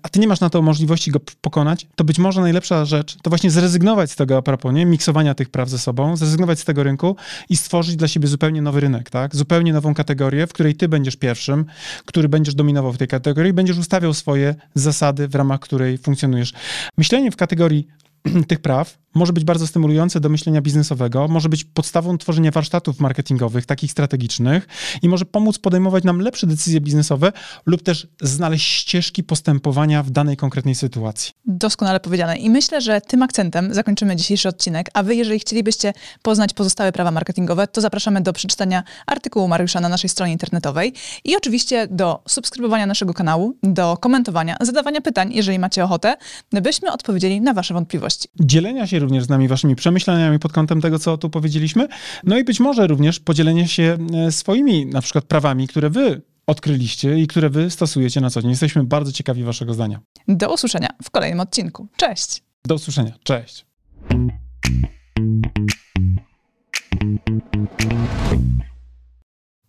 a 0.03 0.09
ty 0.09 0.19
nie 0.19 0.27
masz 0.27 0.39
na 0.39 0.49
to 0.49 0.61
możliwości 0.61 1.11
go 1.11 1.19
pokonać, 1.41 1.87
to 1.95 2.03
być 2.03 2.19
może 2.19 2.41
najlepsza 2.41 2.85
rzecz 2.85 3.17
to 3.21 3.29
właśnie 3.29 3.51
zrezygnować 3.51 4.11
z 4.11 4.15
tego 4.15 4.37
a 4.37 4.41
propos, 4.41 4.73
nie? 4.73 4.85
Miksowania 4.85 5.33
tych 5.33 5.49
praw 5.49 5.69
ze 5.69 5.79
sobą, 5.79 6.17
zrezygnować 6.17 6.59
z 6.59 6.65
tego 6.65 6.83
rynku 6.83 7.15
i 7.49 7.57
stworzyć 7.57 7.95
dla 7.95 8.07
siebie 8.07 8.27
zupełnie 8.27 8.61
nowy 8.61 8.79
rynek, 8.79 9.09
tak? 9.09 9.35
Zupełnie 9.35 9.73
nową 9.73 9.93
kategorię, 9.93 10.47
w 10.47 10.53
której 10.53 10.75
ty 10.75 10.87
będziesz 10.87 11.15
pierwszym, 11.15 11.65
który 12.05 12.29
będziesz 12.29 12.55
dominował 12.55 12.93
w 12.93 12.97
tej 12.97 13.07
kategorii 13.07 13.49
i 13.49 13.53
będziesz 13.53 13.77
ustawiał 13.83 14.13
swoje 14.13 14.55
zasady, 14.75 15.27
w 15.27 15.35
ramach 15.35 15.59
której 15.59 15.97
funkcjonujesz. 15.97 16.53
Myślenie 16.97 17.31
w 17.31 17.35
kategorii 17.35 17.87
tych 18.47 18.59
praw 18.59 19.03
może 19.13 19.33
być 19.33 19.43
bardzo 19.43 19.67
stymulujące 19.67 20.19
do 20.19 20.29
myślenia 20.29 20.61
biznesowego, 20.61 21.27
może 21.27 21.49
być 21.49 21.63
podstawą 21.63 22.17
tworzenia 22.17 22.51
warsztatów 22.51 22.99
marketingowych, 22.99 23.65
takich 23.65 23.91
strategicznych 23.91 24.67
i 25.01 25.09
może 25.09 25.25
pomóc 25.25 25.59
podejmować 25.59 26.03
nam 26.03 26.19
lepsze 26.19 26.47
decyzje 26.47 26.81
biznesowe 26.81 27.31
lub 27.65 27.83
też 27.83 28.07
znaleźć 28.21 28.73
ścieżki 28.73 29.23
postępowania 29.23 30.03
w 30.03 30.09
danej 30.09 30.37
konkretnej 30.37 30.75
sytuacji. 30.75 31.33
Doskonale 31.45 31.99
powiedziane. 31.99 32.37
I 32.37 32.49
myślę, 32.49 32.81
że 32.81 33.01
tym 33.01 33.23
akcentem 33.23 33.73
zakończymy 33.73 34.15
dzisiejszy 34.15 34.49
odcinek. 34.49 34.89
A 34.93 35.03
wy, 35.03 35.15
jeżeli 35.15 35.39
chcielibyście 35.39 35.93
poznać 36.21 36.53
pozostałe 36.53 36.91
prawa 36.91 37.11
marketingowe, 37.11 37.67
to 37.67 37.81
zapraszamy 37.81 38.21
do 38.21 38.33
przeczytania 38.33 38.83
artykułu 39.05 39.47
Mariusza 39.47 39.79
na 39.79 39.89
naszej 39.89 40.09
stronie 40.09 40.33
internetowej 40.33 40.93
i 41.23 41.35
oczywiście 41.35 41.87
do 41.91 42.23
subskrybowania 42.27 42.85
naszego 42.85 43.13
kanału, 43.13 43.57
do 43.63 43.97
komentowania, 43.97 44.57
zadawania 44.61 45.01
pytań, 45.01 45.33
jeżeli 45.33 45.59
macie 45.59 45.83
ochotę, 45.83 46.17
byśmy 46.51 46.91
odpowiedzieli 46.91 47.41
na 47.41 47.53
wasze 47.53 47.73
wątpliwości. 47.73 48.12
Dzielenia 48.39 48.87
się 48.87 48.99
również 48.99 49.23
z 49.23 49.29
nami 49.29 49.47
waszymi 49.47 49.75
przemyśleniami 49.75 50.39
pod 50.39 50.53
kątem 50.53 50.81
tego, 50.81 50.99
co 50.99 51.17
tu 51.17 51.29
powiedzieliśmy, 51.29 51.87
no 52.23 52.37
i 52.37 52.43
być 52.43 52.59
może 52.59 52.87
również 52.87 53.19
podzielenie 53.19 53.67
się 53.67 53.97
e, 54.13 54.31
swoimi 54.31 54.85
na 54.85 55.01
przykład 55.01 55.25
prawami, 55.25 55.67
które 55.67 55.89
wy 55.89 56.21
odkryliście 56.47 57.19
i 57.19 57.27
które 57.27 57.49
wy 57.49 57.69
stosujecie 57.69 58.21
na 58.21 58.29
co 58.29 58.41
dzień. 58.41 58.51
Jesteśmy 58.51 58.83
bardzo 58.83 59.11
ciekawi 59.11 59.43
waszego 59.43 59.73
zdania. 59.73 59.99
Do 60.27 60.53
usłyszenia 60.53 60.89
w 61.03 61.09
kolejnym 61.09 61.39
odcinku. 61.39 61.87
Cześć! 61.97 62.43
Do 62.65 62.75
usłyszenia. 62.75 63.13
Cześć. 63.23 63.65